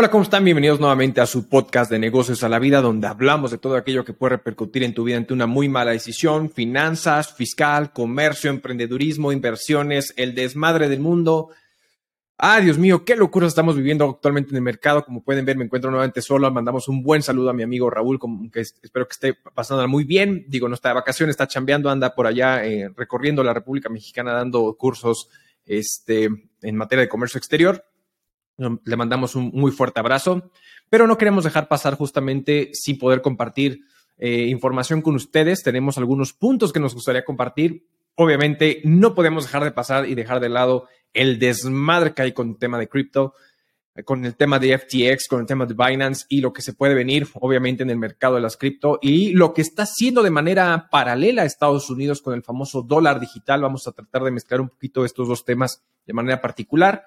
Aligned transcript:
Hola, 0.00 0.12
¿cómo 0.12 0.22
están? 0.22 0.44
Bienvenidos 0.44 0.78
nuevamente 0.78 1.20
a 1.20 1.26
su 1.26 1.48
podcast 1.48 1.90
de 1.90 1.98
negocios 1.98 2.44
a 2.44 2.48
la 2.48 2.60
vida, 2.60 2.80
donde 2.80 3.08
hablamos 3.08 3.50
de 3.50 3.58
todo 3.58 3.74
aquello 3.74 4.04
que 4.04 4.12
puede 4.12 4.36
repercutir 4.36 4.84
en 4.84 4.94
tu 4.94 5.02
vida 5.02 5.16
ante 5.16 5.34
una 5.34 5.48
muy 5.48 5.68
mala 5.68 5.90
decisión, 5.90 6.50
finanzas, 6.50 7.34
fiscal, 7.34 7.92
comercio, 7.92 8.48
emprendedurismo, 8.48 9.32
inversiones, 9.32 10.14
el 10.16 10.36
desmadre 10.36 10.88
del 10.88 11.00
mundo. 11.00 11.48
Ah, 12.36 12.60
Dios 12.60 12.78
mío, 12.78 13.04
qué 13.04 13.16
locura 13.16 13.48
estamos 13.48 13.74
viviendo 13.74 14.08
actualmente 14.08 14.50
en 14.50 14.58
el 14.58 14.62
mercado. 14.62 15.04
Como 15.04 15.24
pueden 15.24 15.44
ver, 15.44 15.56
me 15.56 15.64
encuentro 15.64 15.90
nuevamente 15.90 16.22
solo. 16.22 16.48
Mandamos 16.52 16.86
un 16.86 17.02
buen 17.02 17.20
saludo 17.20 17.50
a 17.50 17.52
mi 17.52 17.64
amigo 17.64 17.90
Raúl, 17.90 18.20
que 18.52 18.60
espero 18.60 19.08
que 19.08 19.14
esté 19.14 19.34
pasándola 19.52 19.88
muy 19.88 20.04
bien. 20.04 20.44
Digo, 20.46 20.68
no 20.68 20.76
está 20.76 20.90
de 20.90 20.94
vacaciones, 20.94 21.32
está 21.32 21.48
chambeando, 21.48 21.90
anda 21.90 22.14
por 22.14 22.28
allá 22.28 22.64
eh, 22.64 22.88
recorriendo 22.96 23.42
la 23.42 23.52
República 23.52 23.88
Mexicana 23.88 24.32
dando 24.32 24.76
cursos 24.78 25.28
este, 25.66 26.28
en 26.62 26.76
materia 26.76 27.02
de 27.02 27.08
comercio 27.08 27.38
exterior. 27.38 27.84
Le 28.58 28.96
mandamos 28.96 29.36
un 29.36 29.50
muy 29.54 29.70
fuerte 29.70 30.00
abrazo, 30.00 30.50
pero 30.90 31.06
no 31.06 31.16
queremos 31.16 31.44
dejar 31.44 31.68
pasar 31.68 31.94
justamente 31.94 32.70
sin 32.72 32.98
poder 32.98 33.22
compartir 33.22 33.82
eh, 34.18 34.46
información 34.48 35.00
con 35.00 35.14
ustedes. 35.14 35.62
Tenemos 35.62 35.96
algunos 35.96 36.32
puntos 36.32 36.72
que 36.72 36.80
nos 36.80 36.92
gustaría 36.94 37.24
compartir. 37.24 37.86
Obviamente, 38.16 38.80
no 38.84 39.14
podemos 39.14 39.44
dejar 39.44 39.62
de 39.62 39.70
pasar 39.70 40.08
y 40.08 40.16
dejar 40.16 40.40
de 40.40 40.48
lado 40.48 40.88
el 41.14 41.38
desmadre 41.38 42.14
que 42.14 42.22
hay 42.22 42.32
con 42.32 42.50
el 42.50 42.58
tema 42.58 42.78
de 42.78 42.88
cripto, 42.88 43.34
eh, 43.94 44.02
con 44.02 44.24
el 44.24 44.34
tema 44.34 44.58
de 44.58 44.76
FTX, 44.76 45.28
con 45.28 45.40
el 45.40 45.46
tema 45.46 45.66
de 45.66 45.74
Binance 45.74 46.26
y 46.28 46.40
lo 46.40 46.52
que 46.52 46.62
se 46.62 46.72
puede 46.72 46.94
venir, 46.94 47.28
obviamente, 47.34 47.84
en 47.84 47.90
el 47.90 47.96
mercado 47.98 48.34
de 48.34 48.40
las 48.40 48.56
cripto 48.56 48.98
y 49.00 49.34
lo 49.34 49.54
que 49.54 49.62
está 49.62 49.84
haciendo 49.84 50.24
de 50.24 50.30
manera 50.30 50.88
paralela 50.90 51.42
a 51.42 51.46
Estados 51.46 51.88
Unidos 51.90 52.20
con 52.20 52.34
el 52.34 52.42
famoso 52.42 52.82
dólar 52.82 53.20
digital. 53.20 53.62
Vamos 53.62 53.86
a 53.86 53.92
tratar 53.92 54.24
de 54.24 54.32
mezclar 54.32 54.60
un 54.60 54.68
poquito 54.68 55.04
estos 55.04 55.28
dos 55.28 55.44
temas 55.44 55.84
de 56.06 56.12
manera 56.12 56.40
particular. 56.40 57.04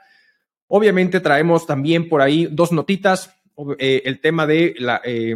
Obviamente 0.73 1.19
traemos 1.19 1.67
también 1.67 2.07
por 2.07 2.21
ahí 2.21 2.47
dos 2.49 2.71
notitas, 2.71 3.35
eh, 3.77 4.03
el 4.05 4.21
tema 4.21 4.47
de 4.47 4.73
la, 4.79 5.01
eh, 5.03 5.35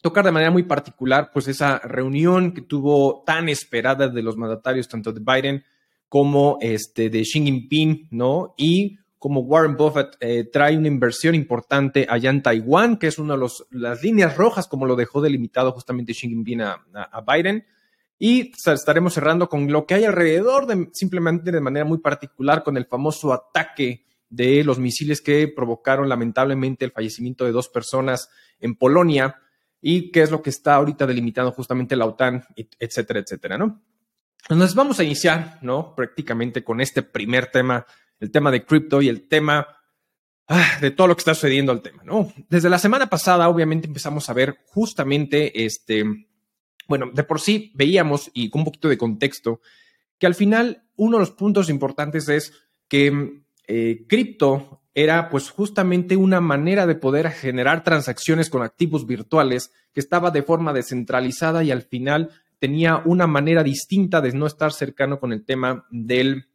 tocar 0.00 0.24
de 0.24 0.30
manera 0.30 0.52
muy 0.52 0.62
particular, 0.62 1.32
pues 1.32 1.48
esa 1.48 1.80
reunión 1.80 2.52
que 2.52 2.62
tuvo 2.62 3.24
tan 3.26 3.48
esperada 3.48 4.06
de 4.06 4.22
los 4.22 4.36
mandatarios, 4.36 4.86
tanto 4.86 5.12
de 5.12 5.20
Biden 5.20 5.64
como 6.08 6.58
este, 6.60 7.10
de 7.10 7.22
Xi 7.22 7.42
Jinping, 7.42 8.06
¿no? 8.12 8.54
Y 8.56 8.96
como 9.18 9.40
Warren 9.40 9.76
Buffett 9.76 10.16
eh, 10.20 10.44
trae 10.44 10.78
una 10.78 10.86
inversión 10.86 11.34
importante 11.34 12.06
allá 12.08 12.30
en 12.30 12.40
Taiwán, 12.40 12.96
que 12.96 13.08
es 13.08 13.18
una 13.18 13.36
de 13.36 13.48
las 13.72 14.04
líneas 14.04 14.36
rojas, 14.36 14.68
como 14.68 14.86
lo 14.86 14.94
dejó 14.94 15.20
delimitado 15.20 15.72
justamente 15.72 16.12
Xi 16.12 16.28
Jinping 16.28 16.60
a, 16.60 16.80
a 16.92 17.20
Biden. 17.22 17.66
Y 18.20 18.52
estaremos 18.64 19.14
cerrando 19.14 19.48
con 19.48 19.72
lo 19.72 19.84
que 19.84 19.94
hay 19.94 20.04
alrededor 20.04 20.66
de 20.66 20.90
simplemente 20.92 21.50
de 21.50 21.60
manera 21.60 21.84
muy 21.84 21.98
particular 21.98 22.62
con 22.62 22.76
el 22.76 22.86
famoso 22.86 23.32
ataque 23.32 24.04
de 24.34 24.64
los 24.64 24.78
misiles 24.78 25.20
que 25.20 25.48
provocaron 25.48 26.08
lamentablemente 26.08 26.84
el 26.84 26.92
fallecimiento 26.92 27.44
de 27.44 27.52
dos 27.52 27.68
personas 27.68 28.30
en 28.60 28.74
Polonia 28.74 29.36
y 29.80 30.10
qué 30.10 30.22
es 30.22 30.30
lo 30.30 30.42
que 30.42 30.50
está 30.50 30.74
ahorita 30.74 31.06
delimitando 31.06 31.52
justamente 31.52 31.96
la 31.96 32.06
OTAN, 32.06 32.44
etcétera, 32.78 33.20
etcétera, 33.20 33.58
¿no? 33.58 33.82
Entonces 34.48 34.74
vamos 34.74 34.98
a 34.98 35.04
iniciar, 35.04 35.58
¿no? 35.62 35.94
Prácticamente 35.94 36.64
con 36.64 36.80
este 36.80 37.02
primer 37.02 37.46
tema, 37.46 37.86
el 38.20 38.30
tema 38.30 38.50
de 38.50 38.64
cripto 38.64 39.00
y 39.00 39.08
el 39.08 39.28
tema 39.28 39.66
ah, 40.48 40.78
de 40.80 40.90
todo 40.90 41.06
lo 41.06 41.16
que 41.16 41.20
está 41.20 41.34
sucediendo 41.34 41.72
al 41.72 41.82
tema, 41.82 42.02
¿no? 42.02 42.32
Desde 42.48 42.68
la 42.70 42.78
semana 42.78 43.08
pasada, 43.08 43.48
obviamente, 43.48 43.86
empezamos 43.86 44.28
a 44.28 44.34
ver 44.34 44.58
justamente 44.66 45.64
este, 45.64 46.04
bueno, 46.88 47.10
de 47.12 47.24
por 47.24 47.40
sí 47.40 47.72
veíamos 47.74 48.30
y 48.34 48.50
con 48.50 48.60
un 48.60 48.66
poquito 48.66 48.88
de 48.88 48.98
contexto, 48.98 49.60
que 50.18 50.26
al 50.26 50.34
final 50.34 50.84
uno 50.96 51.16
de 51.16 51.22
los 51.22 51.30
puntos 51.30 51.68
importantes 51.68 52.28
es 52.28 52.52
que 52.88 53.43
eh, 53.66 54.04
cripto 54.08 54.82
era 54.94 55.28
pues 55.28 55.50
justamente 55.50 56.16
una 56.16 56.40
manera 56.40 56.86
de 56.86 56.94
poder 56.94 57.30
generar 57.30 57.82
transacciones 57.82 58.48
con 58.48 58.62
activos 58.62 59.06
virtuales 59.06 59.72
que 59.92 60.00
estaba 60.00 60.30
de 60.30 60.42
forma 60.42 60.72
descentralizada 60.72 61.64
y 61.64 61.72
al 61.72 61.82
final 61.82 62.30
tenía 62.60 63.02
una 63.04 63.26
manera 63.26 63.62
distinta 63.62 64.20
de 64.20 64.32
no 64.32 64.46
estar 64.46 64.72
cercano 64.72 65.18
con 65.18 65.32
el 65.32 65.44
tema 65.44 65.86
del, 65.90 66.48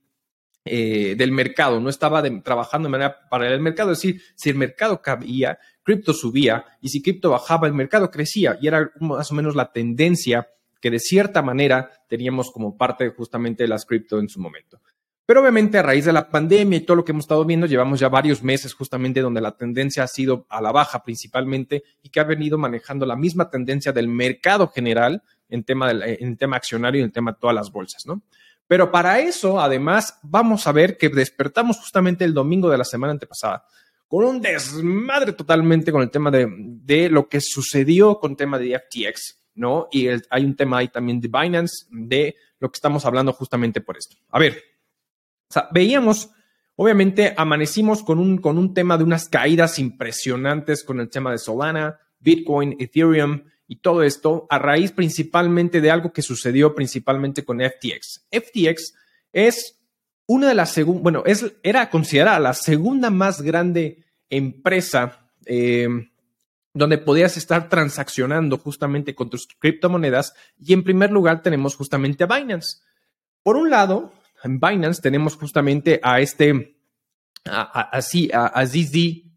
eh, 0.64 1.16
del 1.18 1.32
mercado, 1.32 1.80
no 1.82 1.90
estaba 1.90 2.24
trabajando 2.42 2.88
de 2.88 2.92
manera 2.92 3.30
para 3.30 3.54
el 3.54 3.60
mercado, 3.60 3.92
es 3.92 4.02
decir, 4.02 4.22
si 4.36 4.50
el 4.50 4.56
mercado 4.56 5.02
cabía, 5.02 5.60
cripto 5.84 6.14
subía 6.14 6.66
y 6.82 6.90
si 6.90 7.02
cripto 7.02 7.32
bajaba, 7.32 7.68
el 7.68 7.74
mercado 7.74 8.10
crecía 8.10 8.58
y 8.62 8.68
era 8.68 8.90
más 9.00 9.32
o 9.32 9.36
menos 9.36 9.56
la 9.56 9.72
tendencia 9.72 10.48
que 10.82 10.90
de 10.90 11.00
cierta 11.00 11.42
manera 11.42 11.92
teníamos 12.08 12.52
como 12.52 12.78
parte 12.78 13.10
justamente 13.10 13.64
de 13.64 13.70
las 13.70 13.86
cripto 13.86 14.20
en 14.20 14.30
su 14.30 14.40
momento. 14.40 14.80
Pero 15.30 15.42
obviamente 15.42 15.78
a 15.78 15.84
raíz 15.84 16.06
de 16.06 16.12
la 16.12 16.28
pandemia 16.28 16.78
y 16.78 16.82
todo 16.82 16.98
lo 16.98 17.06
que 17.06 17.12
hemos 17.12 17.26
estado 17.26 17.46
viendo, 17.46 17.68
llevamos 17.68 18.00
ya 18.00 18.10
varios 18.10 18.42
meses 18.42 18.74
justamente 18.74 19.22
donde 19.22 19.42
la 19.42 19.56
tendencia 19.56 20.02
ha 20.02 20.08
sido 20.08 20.48
a 20.50 20.60
la 20.60 20.72
baja 20.72 21.04
principalmente 21.04 21.84
y 22.02 22.10
que 22.10 22.20
ha 22.20 22.24
venido 22.24 22.58
manejando 22.58 23.06
la 23.06 23.16
misma 23.16 23.48
tendencia 23.52 23.92
del 23.92 24.08
mercado 24.08 24.70
general 24.70 25.22
en 25.48 25.64
tema, 25.64 25.92
en 25.92 26.36
tema 26.36 26.58
accionario 26.58 27.02
y 27.02 27.04
en 27.04 27.12
tema 27.12 27.34
de 27.34 27.38
todas 27.40 27.56
las 27.56 27.72
bolsas, 27.72 28.08
¿no? 28.08 28.24
Pero 28.66 28.90
para 28.90 29.20
eso, 29.20 29.62
además, 29.62 30.18
vamos 30.24 30.66
a 30.66 30.72
ver 30.72 30.98
que 30.98 31.10
despertamos 31.10 31.78
justamente 31.78 32.26
el 32.26 32.34
domingo 32.34 32.68
de 32.68 32.80
la 32.80 32.84
semana 32.84 33.12
antepasada 33.12 33.64
con 34.08 34.26
un 34.26 34.42
desmadre 34.42 35.34
totalmente 35.34 35.92
con 35.92 36.02
el 36.02 36.10
tema 36.10 36.32
de, 36.32 36.48
de 36.58 37.08
lo 37.08 37.30
que 37.30 37.40
sucedió 37.40 38.20
con 38.20 38.32
el 38.32 38.38
tema 38.38 38.58
de 38.58 38.80
FTX, 38.80 39.38
¿no? 39.54 39.90
Y 39.92 40.08
hay 40.08 40.44
un 40.44 40.56
tema 40.56 40.80
ahí 40.80 40.88
también 40.88 41.22
de 41.22 41.28
Binance, 41.28 41.86
de 41.92 42.36
lo 42.58 42.72
que 42.72 42.78
estamos 42.78 43.06
hablando 43.06 43.32
justamente 43.32 43.80
por 43.80 43.96
esto. 43.96 44.18
A 44.32 44.40
ver, 44.40 44.79
sea, 45.54 45.70
veíamos, 45.72 46.30
obviamente, 46.76 47.34
amanecimos 47.38 48.04
con 48.04 48.20
un, 48.20 48.38
con 48.38 48.58
un 48.58 48.74
tema 48.74 48.98
de 48.98 49.04
unas 49.04 49.30
caídas 49.30 49.80
impresionantes 49.80 50.84
con 50.84 51.00
el 51.00 51.10
tema 51.10 51.32
de 51.32 51.38
Solana, 51.38 52.00
Bitcoin, 52.20 52.76
Ethereum 52.80 53.44
y 53.68 53.78
todo 53.78 54.04
esto 54.04 54.48
a 54.50 54.60
raíz 54.60 54.92
principalmente 54.92 55.80
de 55.82 55.92
algo 55.92 56.12
que 56.12 56.22
sucedió 56.22 56.74
principalmente 56.74 57.46
con 57.46 57.60
FTX. 57.60 58.28
FTX 58.32 58.94
es 59.32 59.80
una 60.26 60.48
de 60.48 60.56
las 60.56 60.84
bueno, 60.86 61.24
es, 61.26 61.54
era 61.64 61.90
considerada 61.90 62.40
la 62.40 62.54
segunda 62.54 63.10
más 63.10 63.42
grande 63.42 64.06
empresa 64.30 65.28
em, 65.46 66.10
donde 66.74 66.98
podías 66.98 67.38
estar 67.38 67.70
transaccionando 67.70 68.58
justamente 68.58 69.16
con 69.16 69.30
tus 69.30 69.48
criptomonedas 69.60 70.34
y 70.60 70.74
en 70.74 70.84
primer 70.84 71.12
lugar 71.12 71.42
tenemos 71.42 71.76
justamente 71.76 72.24
a 72.24 72.28
Binance. 72.28 72.78
Por 73.44 73.56
un 73.56 73.70
lado, 73.70 74.14
en 74.44 74.60
Binance 74.60 75.02
tenemos 75.02 75.36
justamente 75.36 76.00
a 76.02 76.20
este, 76.20 76.78
así, 77.46 78.30
a, 78.34 78.48
a, 78.60 78.66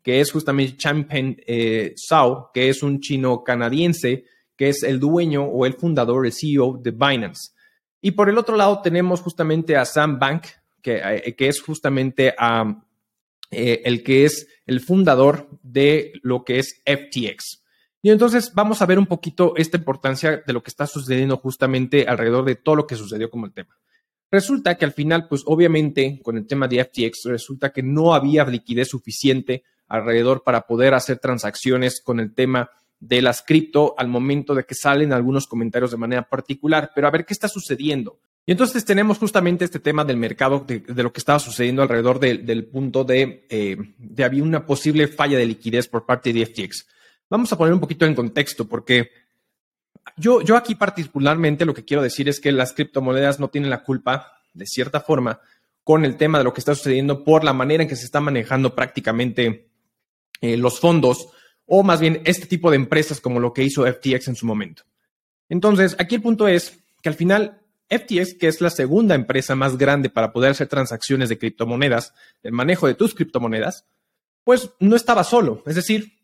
que 0.03 0.21
es 0.21 0.33
justamente 0.33 0.77
Champion 0.77 1.37
eh, 1.47 1.95
Zhao, 1.97 2.51
que 2.53 2.69
es 2.69 2.83
un 2.83 3.01
chino 3.01 3.45
canadiense, 3.45 4.25
que 4.57 4.69
es 4.69 4.83
el 4.83 4.99
dueño 4.99 5.45
o 5.45 5.65
el 5.67 5.75
fundador, 5.75 6.27
el 6.27 6.33
CEO 6.33 6.79
de 6.83 6.91
Binance. 6.91 7.53
Y 8.01 8.13
por 8.13 8.29
el 8.29 8.39
otro 8.39 8.57
lado 8.57 8.83
tenemos 8.83 9.21
justamente 9.21 9.77
a 9.77 9.85
Sam 9.85 10.19
Bank, 10.19 10.47
que, 10.83 10.97
eh, 10.97 11.35
es 11.39 11.61
justamente 11.61 12.35
eh, 13.51 13.83
el 13.85 14.03
que 14.03 14.25
es 14.25 14.49
el 14.67 14.81
fundador 14.81 15.49
de 15.63 16.13
lo 16.23 16.45
que 16.45 16.59
es 16.59 16.83
FTX. 16.85 17.63
Y 18.03 18.11
entonces 18.11 18.53
vamos 18.53 18.83
a 18.83 18.87
ver 18.87 18.99
un 18.99 19.07
poquito 19.07 19.55
esta 19.57 19.77
importancia 19.77 20.43
de 20.45 20.53
lo 20.53 20.63
que 20.63 20.71
está 20.71 20.89
sucediendo 20.89 21.37
justamente 21.37 22.07
alrededor 22.09 22.45
de 22.45 22.57
todo 22.57 22.75
lo 22.75 22.87
que 22.89 22.97
sucedió 22.97 23.31
como 23.31 23.47
el 23.47 23.53
tema. 23.53 23.79
Resulta 24.33 24.77
que 24.77 24.87
al 24.87 24.93
final, 24.93 25.29
pues 25.29 25.43
obviamente 25.45 26.19
con 26.23 26.39
el 26.39 26.47
tema 26.47 26.67
de 26.67 26.83
FTX, 26.83 27.25
resulta 27.27 27.71
que 27.71 27.83
no 27.83 28.15
había 28.15 28.47
liquidez 28.47 28.89
suficiente 28.89 29.63
alrededor 29.89 30.43
para 30.43 30.63
poder 30.63 30.95
hacer 30.95 31.19
transacciones 31.19 32.01
con 32.01 32.19
el 32.19 32.35
tema 32.35 32.71
de 32.99 33.21
las 33.21 33.43
cripto 33.43 33.95
al 33.99 34.09
momento 34.09 34.55
de 34.55 34.65
que 34.65 34.75
salen 34.75 35.13
algunos 35.13 35.47
comentarios 35.47 35.91
de 35.91 35.99
manera 35.99 36.23
particular. 36.23 36.93
Pero 36.95 37.07
a 37.07 37.11
ver 37.11 37.27
qué 37.27 37.35
está 37.35 37.47
sucediendo. 37.47 38.21
Y 38.47 38.53
entonces 38.53 38.87
tenemos 38.87 39.19
justamente 39.19 39.67
este 39.67 39.81
tema 39.81 40.03
del 40.03 40.17
mercado, 40.17 40.65
de, 40.67 40.83
lo 41.03 41.13
que 41.13 41.21
estaba 41.21 41.39
sucediendo 41.39 41.83
alrededor 41.83 42.19
del 42.19 42.65
punto 42.65 43.05
de, 43.05 43.47
eh, 43.51 43.77
de 43.99 44.25
había 44.25 44.43
una 44.43 44.65
posible 44.65 45.09
falla 45.09 45.37
de 45.37 45.45
liquidez 45.45 45.89
por 45.89 46.07
parte 46.07 46.33
de 46.33 46.47
FTX. 46.47 46.87
Vamos 47.29 47.53
a 47.53 47.59
poner 47.59 47.75
un 47.75 47.81
poquito 47.81 48.07
en 48.07 48.15
contexto 48.15 48.67
porque 48.67 49.11
yo, 50.17 50.43
yo 50.43 50.57
aquí 50.57 50.75
particularmente 50.75 51.65
lo 51.65 51.75
que 51.75 51.85
quiero 51.85 52.03
decir 52.03 52.29
es 52.29 52.41
que 52.41 52.53
las 52.53 52.73
criptomonedas 52.73 53.41
no 53.41 53.49
tienen 53.49 53.71
la 53.71 53.83
culpa, 53.83 54.33
de 54.55 54.67
cierta 54.67 55.01
forma, 55.01 55.41
con 55.85 56.05
el 56.05 56.17
tema 56.17 56.39
de 56.39 56.45
lo 56.45 56.53
que 56.53 56.61
está 56.61 56.75
sucediendo 56.75 57.25
por 57.25 57.45
la 57.45 57.53
manera 57.53 57.83
en 57.83 57.89
que 57.89 57.97
se 57.97 58.05
está 58.05 58.21
manejando 58.21 58.75
prácticamente 58.75 59.69
eh, 60.41 60.57
los 60.57 60.81
fondos 60.81 61.29
o 61.67 61.83
más 61.83 62.01
bien 62.01 62.21
este 62.25 62.47
tipo 62.47 62.71
de 62.71 62.77
empresas 62.77 63.21
como 63.21 63.41
lo 63.41 63.53
que 63.53 63.65
hizo 63.65 63.87
FTX 63.87 64.29
en 64.29 64.37
su 64.37 64.47
momento. 64.47 64.85
Entonces, 65.49 65.97
aquí 65.99 66.17
el 66.17 66.23
punto 66.23 66.49
es 66.49 66.79
que 67.03 67.09
al 67.09 67.15
final 67.15 67.61
FTX, 67.89 68.35
que 68.35 68.49
es 68.49 68.61
la 68.61 68.71
segunda 68.71 69.15
empresa 69.15 69.55
más 69.55 69.77
grande 69.77 70.09
para 70.09 70.33
poder 70.33 70.53
hacer 70.53 70.69
transacciones 70.69 71.29
de 71.29 71.39
criptomonedas, 71.39 72.15
el 72.43 72.53
manejo 72.53 72.87
de 72.87 72.95
tus 72.95 73.15
criptomonedas, 73.15 73.87
pues 74.45 74.71
no 74.81 74.97
estaba 74.97 75.25
solo. 75.25 75.63
Es 75.67 75.75
decir, 75.75 76.19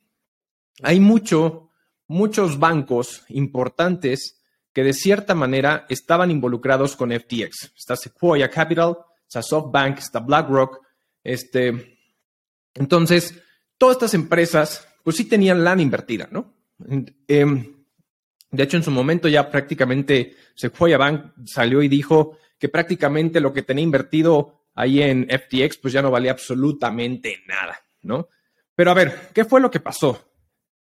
hay 0.83 1.01
mucho 1.01 1.68
muchos 2.09 2.59
bancos 2.59 3.25
importantes 3.29 4.43
que 4.73 4.83
de 4.83 4.93
cierta 4.93 5.35
manera 5.35 5.87
estaban 5.89 6.31
involucrados 6.31 6.97
con 6.97 7.11
FTX. 7.11 7.73
Está 7.77 7.97
Sequoia 7.97 8.51
Capital, 8.51 8.97
está 9.27 9.43
SoftBank, 9.43 9.99
está 9.99 10.21
BlackRock. 10.21 10.81
Este, 11.23 11.99
entonces, 12.75 13.41
todas 13.77 13.97
estas 13.97 14.15
empresas, 14.15 14.89
pues 15.03 15.17
sí 15.17 15.25
tenían 15.25 15.65
lana 15.65 15.83
invertida, 15.83 16.29
¿no? 16.31 16.55
Em, 17.27 17.77
de 18.51 18.63
hecho, 18.63 18.77
en 18.77 18.83
su 18.83 18.91
momento 18.91 19.29
ya 19.29 19.51
prácticamente 19.51 20.37
Sequoia 20.55 20.97
Bank 20.97 21.33
salió 21.45 21.83
y 21.83 21.89
dijo 21.89 22.39
que 22.59 22.69
prácticamente 22.69 23.41
lo 23.41 23.53
que 23.53 23.63
tenía 23.63 23.85
invertido 23.85 24.65
ahí 24.75 25.03
en 25.03 25.29
FTX, 25.29 25.79
pues 25.79 25.93
ya 25.93 26.03
no 26.03 26.11
valía 26.11 26.31
absolutamente 26.31 27.43
nada, 27.47 27.79
¿no? 28.03 28.29
Pero 28.75 28.93
a 28.93 28.95
ver, 28.95 29.31
¿qué 29.35 29.45
fue 29.45 29.61
lo 29.61 29.71
que 29.71 29.81
pasó? 29.81 30.31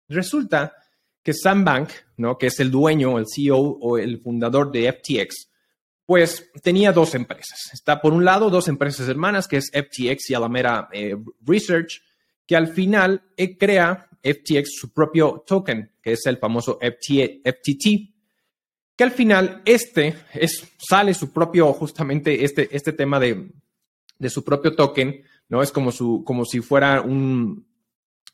Resulta 0.08 0.76
que 1.26 1.34
Sam 1.34 1.64
Bank, 1.64 1.88
¿no? 2.18 2.38
Que 2.38 2.46
es 2.46 2.60
el 2.60 2.70
dueño, 2.70 3.18
el 3.18 3.24
CEO 3.26 3.58
o 3.58 3.98
el 3.98 4.20
fundador 4.20 4.70
de 4.70 4.92
FTX, 4.92 5.50
pues 6.06 6.52
tenía 6.62 6.92
dos 6.92 7.16
empresas. 7.16 7.58
Está 7.72 8.00
por 8.00 8.12
un 8.12 8.24
lado 8.24 8.48
dos 8.48 8.68
empresas 8.68 9.08
hermanas, 9.08 9.48
que 9.48 9.56
es 9.56 9.72
FTX 9.72 10.30
y 10.30 10.34
Alameda 10.34 10.88
eh, 10.92 11.16
Research, 11.44 12.00
que 12.46 12.54
al 12.54 12.68
final 12.68 13.24
eh, 13.36 13.58
crea 13.58 14.08
FTX 14.22 14.76
su 14.78 14.92
propio 14.92 15.42
token, 15.44 15.90
que 16.00 16.12
es 16.12 16.24
el 16.26 16.38
famoso 16.38 16.78
FTT, 16.80 17.84
que 18.94 19.04
al 19.04 19.10
final 19.10 19.62
este 19.64 20.14
es, 20.32 20.64
sale 20.78 21.12
su 21.12 21.32
propio, 21.32 21.72
justamente 21.72 22.44
este, 22.44 22.68
este 22.70 22.92
tema 22.92 23.18
de, 23.18 23.50
de 24.16 24.30
su 24.30 24.44
propio 24.44 24.76
token, 24.76 25.24
¿no? 25.48 25.60
Es 25.60 25.72
como, 25.72 25.90
su, 25.90 26.22
como 26.24 26.44
si 26.44 26.60
fuera 26.60 27.00
un, 27.00 27.66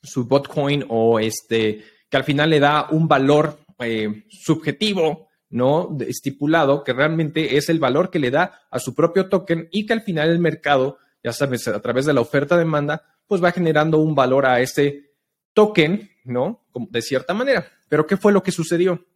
su 0.03 0.27
botcoin 0.27 0.85
o 0.91 1.19
este, 1.19 1.83
que 2.13 2.19
al 2.19 2.25
final 2.25 2.51
le 2.51 2.61
da 2.61 2.89
un 2.91 3.09
valor 3.09 3.59
eh, 3.79 4.25
subjetivo, 4.29 5.31
¿no? 5.49 5.97
estipulado, 6.07 6.85
que 6.85 6.93
realmente 6.93 7.57
es 7.57 7.71
el 7.71 7.79
valor 7.79 8.11
que 8.11 8.19
le 8.19 8.31
da 8.31 8.61
a 8.71 8.79
su 8.79 8.95
propio 8.95 9.31
token 9.31 9.71
y 9.73 9.87
que 9.87 9.95
al 9.95 10.03
final 10.03 10.29
el 10.29 10.39
mercado, 10.39 10.99
ya 11.25 11.33
sabes, 11.33 11.67
a 11.69 11.81
través 11.81 12.05
de 12.05 12.13
la 12.13 12.21
oferta-demanda, 12.21 13.03
pues 13.27 13.43
va 13.43 13.51
generando 13.51 13.97
un 13.97 14.15
valor 14.15 14.45
a 14.45 14.61
ese 14.61 15.15
token, 15.55 16.11
¿no? 16.25 16.67
De 16.75 17.01
cierta 17.01 17.33
manera. 17.33 17.67
Pero 17.89 18.07
¿qué 18.07 18.19
fue 18.19 18.31
lo 18.31 18.43
que 18.43 18.53
sucedió? 18.53 19.07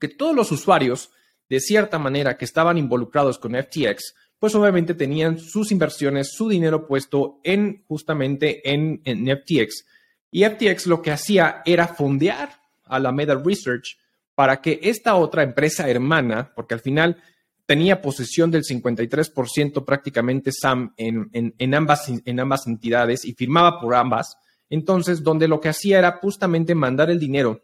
Que 0.00 0.08
todos 0.08 0.34
los 0.34 0.50
usuarios, 0.50 1.12
de 1.48 1.60
cierta 1.60 2.00
manera, 2.00 2.36
que 2.36 2.46
estaban 2.46 2.78
involucrados 2.78 3.38
con 3.38 3.54
FTX, 3.54 4.16
pues 4.40 4.56
obviamente 4.56 4.94
tenían 4.94 5.38
sus 5.38 5.70
inversiones, 5.70 6.32
su 6.32 6.48
dinero 6.48 6.84
puesto 6.88 7.38
en 7.44 7.84
justamente 7.86 8.68
en, 8.68 9.02
en 9.04 9.24
FTX. 9.24 9.84
Y 10.30 10.44
FTX 10.44 10.86
lo 10.86 11.00
que 11.02 11.10
hacía 11.10 11.62
era 11.64 11.88
fondear 11.88 12.50
a 12.84 12.98
la 12.98 13.12
Meta 13.12 13.34
Research 13.34 13.98
para 14.34 14.60
que 14.60 14.78
esta 14.82 15.16
otra 15.16 15.42
empresa 15.42 15.88
hermana, 15.88 16.52
porque 16.54 16.74
al 16.74 16.80
final 16.80 17.22
tenía 17.66 18.00
posesión 18.00 18.50
del 18.50 18.64
53% 18.64 19.84
prácticamente 19.84 20.52
SAM 20.52 20.94
en, 20.96 21.28
en, 21.32 21.74
ambas, 21.74 22.08
en 22.08 22.40
ambas 22.40 22.66
entidades 22.66 23.24
y 23.24 23.34
firmaba 23.34 23.80
por 23.80 23.94
ambas, 23.94 24.36
entonces, 24.70 25.22
donde 25.22 25.48
lo 25.48 25.60
que 25.60 25.68
hacía 25.68 25.98
era 25.98 26.12
justamente 26.12 26.74
mandar 26.74 27.10
el 27.10 27.18
dinero 27.18 27.62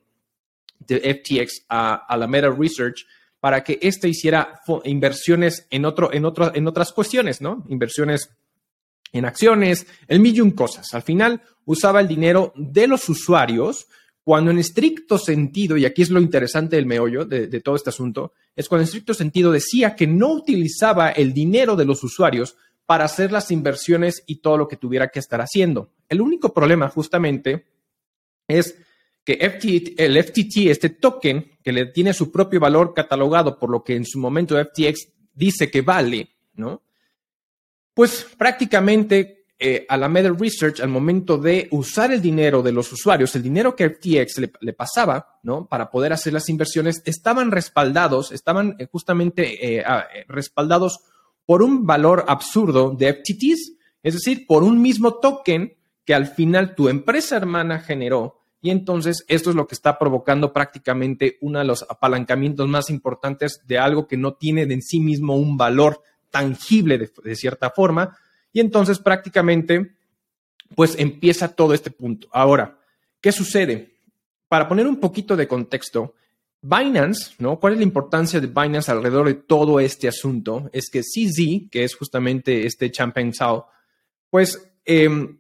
de 0.79 0.99
FTX 0.99 1.67
a, 1.69 2.17
la 2.17 2.27
Meta 2.27 2.51
Research 2.51 3.07
para 3.41 3.63
que 3.63 3.79
éste 3.83 4.09
hiciera 4.09 4.61
inversiones 4.85 5.67
en, 5.71 5.85
otro, 5.85 6.13
en, 6.13 6.25
otro, 6.25 6.55
en 6.55 6.67
otras 6.67 6.93
cuestiones, 6.93 7.41
¿no? 7.41 7.65
Inversiones 7.69 8.31
en 9.15 9.25
acciones, 9.25 9.87
el 10.09 10.21
millón 10.21 10.51
cosas. 10.51 10.93
Al 10.93 11.03
final 11.03 11.41
usaba 11.65 12.01
el 12.01 12.09
dinero 12.09 12.53
de 12.57 12.87
los 12.87 13.09
usuarios 13.09 13.87
cuando 14.23 14.51
en 14.51 14.59
estricto 14.59 15.19
sentido, 15.19 15.77
y 15.77 15.85
aquí 15.85 16.03
es 16.03 16.11
lo 16.11 16.21
interesante 16.21 16.77
del 16.77 16.87
meollo 16.87 17.25
de, 17.25 17.47
de, 17.47 17.61
todo 17.61 17.77
este 17.77 17.91
asunto, 17.91 18.33
es 18.57 18.69
cuando 18.69 18.83
en 18.83 18.87
estricto 18.87 19.15
sentido 19.15 19.53
decía 19.53 19.95
que 19.95 20.07
no 20.07 20.33
utilizaba 20.33 21.11
el 21.11 21.33
dinero 21.33 21.77
de 21.77 21.85
los 21.85 22.03
usuarios 22.03 22.57
para 22.87 23.05
hacer 23.05 23.33
las 23.33 23.51
inversiones 23.51 24.25
y 24.27 24.37
todo 24.37 24.59
lo 24.59 24.69
que 24.69 24.77
tuviera 24.77 25.09
que 25.09 25.19
estar 25.19 25.41
haciendo. 25.41 25.91
El 26.09 26.21
único 26.21 26.53
problema 26.53 26.89
justamente 26.89 27.67
es 28.49 28.77
que 29.25 29.35
el 29.97 30.23
FTT, 30.23 30.69
este 30.69 30.91
token, 30.91 31.59
que 31.63 31.73
le 31.73 31.87
tiene 31.87 32.13
su 32.13 32.31
propio 32.31 32.61
valor 32.61 32.93
catalogado 32.95 33.59
por 33.59 33.71
lo 33.71 33.83
que 33.83 33.95
en 33.95 34.05
su 34.05 34.19
momento 34.19 34.57
FTX 34.57 35.09
dice 35.33 35.71
que 35.71 35.81
vale, 35.83 36.29
¿no? 36.55 36.83
Pues 37.95 38.27
prácticamente 38.37 39.47
eh, 39.57 39.87
a 39.89 39.97
la 39.97 40.09
Meta 40.09 40.31
Research, 40.37 40.81
al 40.81 40.89
momento 40.89 41.39
de 41.39 41.69
usar 41.71 42.13
el 42.13 42.21
dinero 42.21 42.61
de 42.61 42.73
los 42.73 42.93
usuarios, 42.93 43.35
el 43.37 43.43
dinero 43.43 43.77
que 43.77 43.89
FTX 43.89 44.41
le, 44.61 44.73
pasaba, 44.73 45.39
¿no? 45.45 45.67
Para 45.69 45.91
poder 45.91 46.13
hacer 46.13 46.33
las 46.33 46.49
inversiones, 46.49 47.03
estaban 47.05 47.53
respaldados, 47.53 48.33
estaban 48.33 48.75
eh, 48.81 48.89
justamente 48.91 49.79
eh, 49.79 49.85
respaldados 50.27 51.01
por 51.47 51.63
un 51.63 51.87
valor 51.87 52.25
absurdo 52.27 52.91
de 52.91 53.15
FTTs, 53.15 53.73
es 54.03 54.15
decir, 54.15 54.45
por 54.47 54.65
un 54.65 54.83
mismo 54.83 55.15
token 55.15 55.75
que 56.05 56.15
al 56.15 56.27
final 56.27 56.75
tu 56.75 56.89
empresa 56.89 57.37
hermana 57.37 57.79
generó. 57.79 58.41
Y 58.61 58.71
entonces 58.71 59.25
esto 59.29 59.51
es 59.51 59.57
lo 59.57 59.67
que 59.67 59.75
está 59.75 59.99
provocando 59.99 60.53
prácticamente 60.53 61.39
uno 61.43 61.59
de 61.61 61.65
los 61.65 61.85
apalancamientos 61.89 62.67
más 62.69 62.91
importantes 62.91 63.61
de 63.67 63.79
algo 63.79 64.09
que 64.09 64.17
no 64.17 64.35
tiene 64.35 64.67
de 64.67 64.75
en 64.75 64.83
sí 64.83 65.01
mismo 65.01 65.37
un 65.37 65.57
valor 65.57 66.03
tangible 66.35 66.99
de, 66.99 67.37
cierta 67.37 67.71
forma. 67.71 68.19
Y 68.53 68.59
entonces 68.59 68.99
prácticamente 68.99 69.95
pues 70.75 70.97
empieza 70.99 71.55
todo 71.55 71.73
este 71.73 71.93
punto. 71.93 72.27
Ahora, 72.33 72.77
¿qué 73.21 73.31
sucede? 73.31 73.95
Para 74.49 74.67
poner 74.67 74.89
un 74.89 74.99
poquito 74.99 75.37
de 75.37 75.47
contexto, 75.47 76.15
Binance, 76.61 77.35
¿no? 77.39 77.61
¿Cuál 77.61 77.75
es 77.75 77.79
la 77.79 77.85
importancia 77.85 78.41
de 78.41 78.49
Binance 78.49 78.91
alrededor 78.91 79.29
de 79.29 79.35
todo 79.35 79.79
este 79.79 80.09
asunto? 80.09 80.69
Es 80.73 80.91
que 80.91 81.03
CZ, 81.03 81.71
que 81.71 81.85
es 81.85 81.95
justamente 81.95 82.67
este 82.67 82.91
Champagne 82.91 83.33
Sao, 83.33 83.67
pues 84.29 84.75
em, 84.85 85.39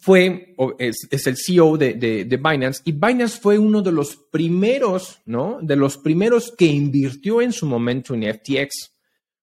fue, 0.00 0.56
es, 0.78 1.26
el 1.26 1.36
CEO 1.36 1.76
de, 1.76 1.94
de, 1.94 2.36
Binance, 2.36 2.82
y 2.84 2.92
Binance 2.92 3.38
fue 3.40 3.58
uno 3.58 3.82
de 3.82 3.92
los 3.92 4.16
primeros, 4.16 5.20
¿no? 5.26 5.58
De 5.62 5.76
los 5.76 5.96
primeros 5.96 6.52
que 6.56 6.66
invirtió 6.66 7.40
en 7.40 7.52
su 7.52 7.66
momento 7.66 8.14
en 8.14 8.24
FTX. 8.34 8.97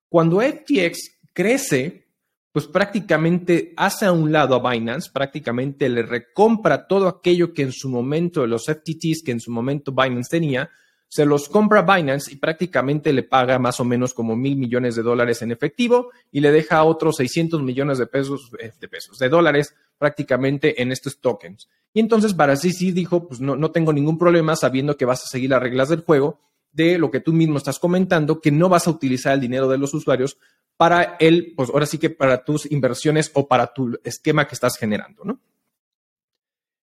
Cuando 0.09 0.41
FTX 0.41 1.19
crece, 1.33 2.05
pues 2.51 2.67
prácticamente 2.67 3.73
hace 3.75 4.05
a 4.05 4.11
un 4.11 4.31
lado 4.31 4.55
a 4.55 4.71
Binance, 4.71 5.11
prácticamente 5.11 5.89
le 5.89 6.03
recompra 6.03 6.87
todo 6.87 7.07
aquello 7.07 7.53
que 7.53 7.63
en 7.63 7.71
su 7.73 7.89
momento, 7.89 8.47
los 8.47 8.65
FTTs 8.65 9.23
que 9.25 9.31
en 9.31 9.41
su 9.41 9.51
momento 9.51 9.91
Binance 9.91 10.29
tenía, 10.29 10.69
se 11.07 11.25
los 11.25 11.49
compra 11.49 11.81
Binance 11.81 12.31
y 12.31 12.37
prácticamente 12.37 13.13
le 13.13 13.23
paga 13.23 13.59
más 13.59 13.79
o 13.79 13.85
menos 13.85 14.13
como 14.13 14.35
mil 14.35 14.57
millones 14.57 14.95
de 14.95 15.03
dólares 15.03 15.41
en 15.41 15.51
efectivo 15.51 16.11
y 16.31 16.39
le 16.39 16.51
deja 16.51 16.83
otros 16.83 17.17
600 17.17 17.61
millones 17.61 17.97
de 17.97 18.07
pesos, 18.07 18.51
eh, 18.59 18.71
de 18.79 18.87
pesos, 18.87 19.17
de 19.17 19.29
dólares 19.29 19.75
prácticamente 19.97 20.81
en 20.81 20.91
estos 20.91 21.19
tokens. 21.19 21.69
Y 21.93 21.99
entonces 21.99 22.33
para 22.33 22.55
sí 22.55 22.71
sí 22.71 22.91
dijo, 22.91 23.27
pues 23.27 23.39
no, 23.39 23.55
no 23.55 23.71
tengo 23.71 23.93
ningún 23.93 24.17
problema 24.17 24.55
sabiendo 24.55 24.97
que 24.97 25.05
vas 25.05 25.23
a 25.23 25.27
seguir 25.27 25.51
las 25.51 25.61
reglas 25.61 25.89
del 25.89 26.01
juego 26.01 26.39
de 26.75 26.97
lo 26.97 27.09
que 27.09 27.21
tú 27.21 27.33
mismo 27.33 27.57
estás 27.57 27.79
comentando, 27.79 28.41
que 28.41 28.51
no 28.51 28.69
vas 28.69 28.87
a 28.87 28.91
utilizar 28.91 29.33
el 29.33 29.41
dinero 29.41 29.67
de 29.67 29.77
los 29.77 29.93
usuarios 29.93 30.37
para 30.77 31.15
el, 31.19 31.53
pues 31.55 31.69
ahora 31.69 31.85
sí 31.85 31.97
que 31.97 32.09
para 32.09 32.43
tus 32.43 32.69
inversiones 32.69 33.31
o 33.33 33.47
para 33.47 33.73
tu 33.73 33.97
esquema 34.03 34.47
que 34.47 34.55
estás 34.55 34.77
generando, 34.77 35.23
¿no? 35.23 35.39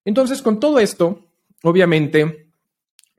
Entonces, 0.04 0.42
con 0.42 0.58
todo 0.58 0.78
esto, 0.78 1.28
obviamente, 1.62 2.48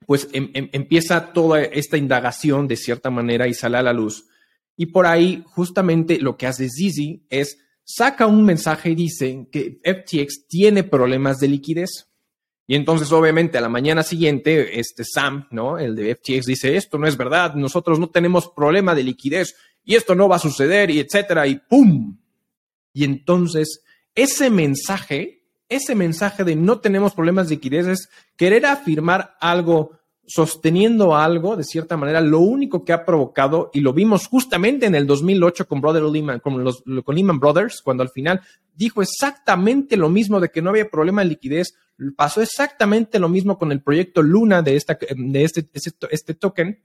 pues 0.05 0.27
em, 0.33 0.49
em, 0.53 0.69
empieza 0.73 1.31
toda 1.31 1.61
esta 1.61 1.97
indagación 1.97 2.67
de 2.67 2.75
cierta 2.75 3.09
manera 3.09 3.47
y 3.47 3.53
sale 3.53 3.77
a 3.77 3.83
la 3.83 3.93
luz. 3.93 4.25
Y 4.75 4.87
por 4.87 5.05
ahí, 5.05 5.43
justamente 5.45 6.19
lo 6.19 6.35
que 6.35 6.47
hace 6.47 6.67
Zizi 6.69 7.25
es 7.29 7.59
saca 7.83 8.25
un 8.27 8.43
mensaje 8.43 8.89
y 8.89 8.95
dice 8.95 9.47
que 9.51 9.79
FTX 9.83 10.47
tiene 10.47 10.83
problemas 10.83 11.39
de 11.39 11.49
liquidez. 11.49 12.07
Y 12.65 12.75
entonces, 12.75 13.11
obviamente, 13.11 13.57
a 13.57 13.61
la 13.61 13.69
mañana 13.69 14.03
siguiente, 14.03 14.79
este 14.79 15.03
Sam, 15.03 15.47
¿no? 15.51 15.77
El 15.77 15.95
de 15.95 16.15
FTX 16.15 16.45
dice, 16.45 16.75
esto 16.77 16.97
no 16.97 17.07
es 17.07 17.17
verdad, 17.17 17.55
nosotros 17.55 17.99
no 17.99 18.09
tenemos 18.09 18.49
problema 18.49 18.95
de 18.95 19.03
liquidez 19.03 19.55
y 19.83 19.95
esto 19.95 20.15
no 20.15 20.29
va 20.29 20.37
a 20.37 20.39
suceder 20.39 20.89
y 20.89 20.99
etcétera, 20.99 21.45
y 21.45 21.55
¡pum! 21.55 22.17
Y 22.93 23.03
entonces, 23.03 23.83
ese 24.15 24.49
mensaje 24.49 25.43
ese 25.69 25.95
mensaje 25.95 26.43
de 26.43 26.55
no 26.55 26.79
tenemos 26.79 27.13
problemas 27.13 27.49
de 27.49 27.55
liquidez 27.55 27.87
es 27.87 28.09
querer 28.35 28.65
afirmar 28.65 29.35
algo 29.39 29.91
sosteniendo 30.25 31.17
algo, 31.17 31.57
de 31.57 31.65
cierta 31.65 31.97
manera, 31.97 32.21
lo 32.21 32.39
único 32.39 32.85
que 32.85 32.93
ha 32.93 33.03
provocado, 33.03 33.69
y 33.73 33.81
lo 33.81 33.91
vimos 33.91 34.27
justamente 34.27 34.85
en 34.85 34.95
el 34.95 35.05
2008 35.05 35.67
con, 35.67 35.81
Brother 35.81 36.03
Lehman, 36.03 36.39
con, 36.39 36.63
los, 36.63 36.81
con 37.03 37.15
Lehman 37.15 37.39
Brothers, 37.39 37.81
cuando 37.81 38.03
al 38.03 38.09
final 38.09 38.39
dijo 38.73 39.01
exactamente 39.01 39.97
lo 39.97 40.09
mismo 40.09 40.39
de 40.39 40.49
que 40.49 40.61
no 40.61 40.69
había 40.69 40.89
problema 40.89 41.23
de 41.23 41.29
liquidez, 41.29 41.75
pasó 42.15 42.41
exactamente 42.41 43.19
lo 43.19 43.29
mismo 43.29 43.57
con 43.57 43.71
el 43.71 43.81
proyecto 43.81 44.21
Luna 44.21 44.61
de, 44.61 44.75
esta, 44.75 44.97
de 45.15 45.43
este, 45.43 45.67
este, 45.73 45.91
este 46.11 46.33
token, 46.33 46.79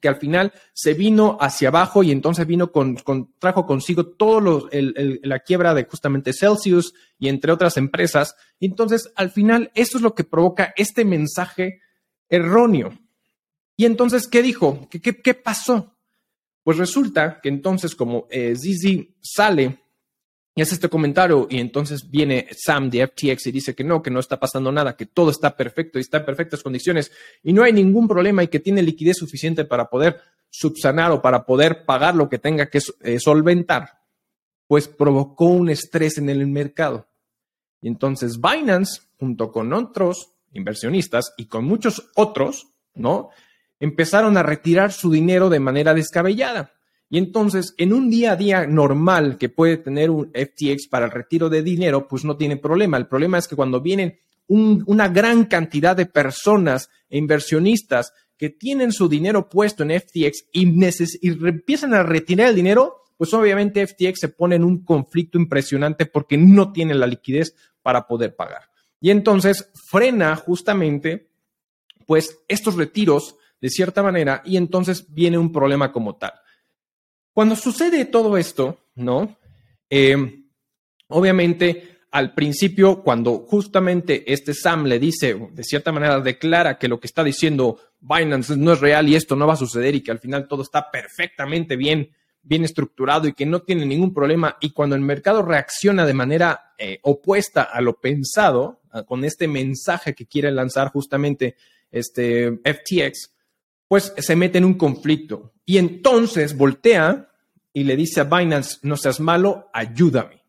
que 0.00 0.08
al 0.08 0.16
final 0.16 0.52
se 0.72 0.94
vino 0.94 1.38
hacia 1.40 1.68
abajo 1.68 2.02
y 2.02 2.12
entonces 2.12 2.46
vino 2.46 2.70
con, 2.70 2.96
trajo 3.38 3.66
consigo 3.66 4.06
todo 4.06 4.40
los, 4.40 4.64
la 4.72 5.38
quiebra 5.40 5.74
de 5.74 5.84
justamente 5.84 6.32
Celsius 6.32 6.92
y 7.18 7.28
entre 7.28 7.52
otras 7.52 7.76
empresas. 7.76 8.36
Y 8.58 8.66
entonces, 8.66 9.10
al 9.16 9.30
final, 9.30 9.70
eso 9.74 9.98
es 9.98 10.02
lo 10.02 10.14
que 10.14 10.24
provoca 10.24 10.74
este 10.76 11.04
mensaje 11.04 11.80
erróneo. 12.28 12.98
Y 13.76 13.84
entonces, 13.84 14.26
¿qué 14.28 14.42
dijo? 14.42 14.88
¿Qué, 14.90 15.00
qué, 15.00 15.34
pasó? 15.34 15.96
Pues 16.62 16.78
resulta 16.78 17.40
que 17.40 17.48
entonces, 17.48 17.94
como 17.94 18.26
eh, 18.30 18.54
Zizi 18.56 19.16
sale 19.20 19.85
y 20.58 20.62
hace 20.62 20.74
este 20.74 20.88
comentario 20.88 21.46
y 21.50 21.60
entonces 21.60 22.10
viene 22.10 22.48
Sam 22.56 22.88
de 22.88 23.06
FTX 23.06 23.46
y 23.46 23.52
dice 23.52 23.74
que 23.74 23.84
no, 23.84 24.02
que 24.02 24.10
no 24.10 24.18
está 24.18 24.40
pasando 24.40 24.72
nada, 24.72 24.96
que 24.96 25.04
todo 25.04 25.30
está 25.30 25.54
perfecto 25.54 25.98
y 25.98 26.00
está 26.00 26.16
en 26.16 26.24
perfectas 26.24 26.62
condiciones 26.62 27.12
y 27.42 27.52
no 27.52 27.62
hay 27.62 27.74
ningún 27.74 28.08
problema 28.08 28.42
y 28.42 28.48
que 28.48 28.58
tiene 28.58 28.82
liquidez 28.82 29.18
suficiente 29.18 29.66
para 29.66 29.90
poder 29.90 30.18
subsanar 30.48 31.12
o 31.12 31.20
para 31.20 31.44
poder 31.44 31.84
pagar 31.84 32.14
lo 32.14 32.30
que 32.30 32.38
tenga 32.38 32.70
que 32.70 32.78
eh, 33.02 33.20
solventar, 33.20 34.00
pues 34.66 34.88
provocó 34.88 35.44
un 35.44 35.68
estrés 35.68 36.16
en 36.16 36.30
el 36.30 36.46
mercado. 36.46 37.06
Y 37.82 37.88
entonces 37.88 38.40
Binance, 38.40 39.02
junto 39.18 39.52
con 39.52 39.74
otros 39.74 40.32
inversionistas 40.54 41.34
y 41.36 41.46
con 41.46 41.66
muchos 41.66 42.10
otros, 42.16 42.68
¿no? 42.94 43.28
Empezaron 43.78 44.38
a 44.38 44.42
retirar 44.42 44.90
su 44.90 45.10
dinero 45.10 45.50
de 45.50 45.60
manera 45.60 45.92
descabellada. 45.92 46.72
Y 47.08 47.18
entonces, 47.18 47.74
en 47.78 47.92
un 47.92 48.10
día 48.10 48.32
a 48.32 48.36
día 48.36 48.66
normal 48.66 49.38
que 49.38 49.48
puede 49.48 49.76
tener 49.76 50.10
un 50.10 50.32
FTX 50.32 50.88
para 50.88 51.06
el 51.06 51.12
retiro 51.12 51.48
de 51.48 51.62
dinero, 51.62 52.08
pues 52.08 52.24
no 52.24 52.36
tiene 52.36 52.56
problema. 52.56 52.96
El 52.96 53.06
problema 53.06 53.38
es 53.38 53.46
que 53.46 53.56
cuando 53.56 53.80
vienen 53.80 54.18
una 54.48 55.08
gran 55.08 55.44
cantidad 55.44 55.96
de 55.96 56.06
personas 56.06 56.88
e 57.08 57.18
inversionistas 57.18 58.12
que 58.36 58.50
tienen 58.50 58.92
su 58.92 59.08
dinero 59.08 59.48
puesto 59.48 59.82
en 59.82 60.00
FTX 60.00 60.46
y, 60.52 60.68
y 61.22 61.48
empiezan 61.48 61.94
a 61.94 62.02
retirar 62.02 62.48
el 62.48 62.56
dinero, 62.56 63.02
pues 63.16 63.32
obviamente 63.34 63.86
FTX 63.86 64.20
se 64.20 64.28
pone 64.28 64.56
en 64.56 64.64
un 64.64 64.84
conflicto 64.84 65.38
impresionante 65.38 66.06
porque 66.06 66.36
no 66.36 66.72
tiene 66.72 66.94
la 66.94 67.06
liquidez 67.06 67.54
para 67.82 68.06
poder 68.06 68.36
pagar. 68.36 68.62
Y 69.00 69.10
entonces 69.10 69.70
frena 69.88 70.36
justamente, 70.36 71.30
pues, 72.06 72.40
estos 72.48 72.76
retiros 72.76 73.36
de 73.60 73.70
cierta 73.70 74.02
manera 74.02 74.42
y 74.44 74.56
entonces 74.56 75.06
viene 75.12 75.38
un 75.38 75.52
problema 75.52 75.92
como 75.92 76.16
tal. 76.16 76.32
Cuando 77.36 77.54
sucede 77.54 78.06
todo 78.06 78.38
esto, 78.38 78.78
¿no? 78.94 79.36
Eh, 79.90 80.16
obviamente, 81.08 81.98
al 82.10 82.32
principio, 82.32 83.02
cuando 83.02 83.40
justamente 83.40 84.32
este 84.32 84.54
Sam 84.54 84.86
le 84.86 84.98
dice, 84.98 85.34
de 85.52 85.62
cierta 85.62 85.92
manera, 85.92 86.18
declara 86.20 86.78
que 86.78 86.88
lo 86.88 86.98
que 86.98 87.06
está 87.06 87.22
diciendo 87.22 87.78
Binance 88.00 88.56
no 88.56 88.72
es 88.72 88.80
real 88.80 89.06
y 89.06 89.16
esto 89.16 89.36
no 89.36 89.46
va 89.46 89.52
a 89.52 89.56
suceder 89.56 89.94
y 89.94 90.00
que 90.00 90.12
al 90.12 90.18
final 90.18 90.48
todo 90.48 90.62
está 90.62 90.90
perfectamente 90.90 91.76
bien, 91.76 92.10
bien 92.40 92.64
estructurado 92.64 93.28
y 93.28 93.34
que 93.34 93.44
no 93.44 93.60
tiene 93.60 93.84
ningún 93.84 94.14
problema. 94.14 94.56
Y 94.62 94.70
cuando 94.70 94.96
el 94.96 95.02
mercado 95.02 95.42
reacciona 95.42 96.06
de 96.06 96.14
manera 96.14 96.72
eh, 96.78 97.00
opuesta 97.02 97.64
a 97.64 97.82
lo 97.82 98.00
pensado, 98.00 98.80
con 99.06 99.26
este 99.26 99.46
mensaje 99.46 100.14
que 100.14 100.24
quiere 100.24 100.50
lanzar 100.50 100.90
justamente 100.90 101.56
este 101.90 102.60
FTX, 102.64 103.30
pues 103.86 104.14
se 104.16 104.36
mete 104.36 104.56
en 104.56 104.64
un 104.64 104.78
conflicto. 104.78 105.52
Y 105.66 105.78
entonces 105.78 106.56
voltea 106.56 107.28
y 107.72 107.84
le 107.84 107.96
dice 107.96 108.20
a 108.20 108.24
Binance, 108.24 108.78
no 108.82 108.96
seas 108.96 109.20
malo, 109.20 109.68
ayúdame. 109.74 110.42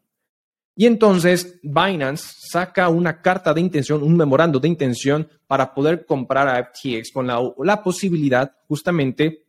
Y 0.76 0.86
entonces 0.86 1.60
Binance 1.64 2.36
saca 2.52 2.88
una 2.88 3.20
carta 3.22 3.52
de 3.52 3.60
intención, 3.60 4.04
un 4.04 4.16
memorando 4.16 4.60
de 4.60 4.68
intención 4.68 5.28
para 5.48 5.74
poder 5.74 6.06
comprar 6.06 6.48
a 6.48 6.64
FTX 6.64 7.12
con 7.12 7.26
la, 7.28 7.42
la 7.58 7.84
posibilidad 7.84 8.56
justamente 8.68 9.44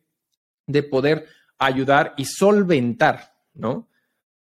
de 0.65 0.83
poder 0.83 1.27
ayudar 1.59 2.15
y 2.17 2.25
solventar, 2.25 3.35
¿no? 3.53 3.87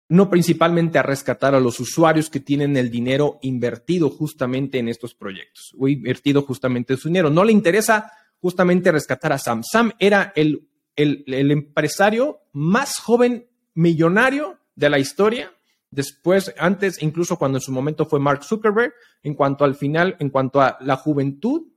No 0.07 0.29
principalmente 0.29 0.97
a 0.97 1.03
rescatar 1.03 1.53
a 1.53 1.59
los 1.59 1.81
usuarios 1.81 2.29
que 2.29 2.39
tienen 2.39 2.77
el 2.77 2.89
dinero 2.89 3.37
invertido 3.41 4.09
justamente 4.09 4.79
en 4.79 4.87
estos 4.87 5.13
proyectos 5.13 5.73
o 5.77 5.89
invertido 5.89 6.43
justamente 6.43 6.95
su 6.95 7.09
dinero. 7.09 7.29
No 7.29 7.43
le 7.43 7.51
interesa 7.51 8.13
justamente 8.39 8.91
rescatar 8.91 9.33
a 9.33 9.37
Sam. 9.37 9.61
Sam 9.69 9.91
era 9.99 10.31
el, 10.35 10.66
el, 10.97 11.51
empresario 11.51 12.41
más 12.51 12.97
joven 12.99 13.47
millonario 13.73 14.59
de 14.75 14.89
la 14.89 14.99
historia. 14.99 15.53
Después, 15.89 16.53
antes, 16.57 17.01
incluso 17.01 17.37
cuando 17.37 17.59
en 17.59 17.61
su 17.61 17.71
momento 17.71 18.05
fue 18.05 18.19
Mark 18.19 18.43
Zuckerberg, 18.43 18.93
en 19.23 19.35
cuanto 19.35 19.63
al 19.63 19.75
final, 19.75 20.17
en 20.19 20.29
cuanto 20.29 20.59
a 20.59 20.77
la 20.81 20.97
juventud, 20.97 21.67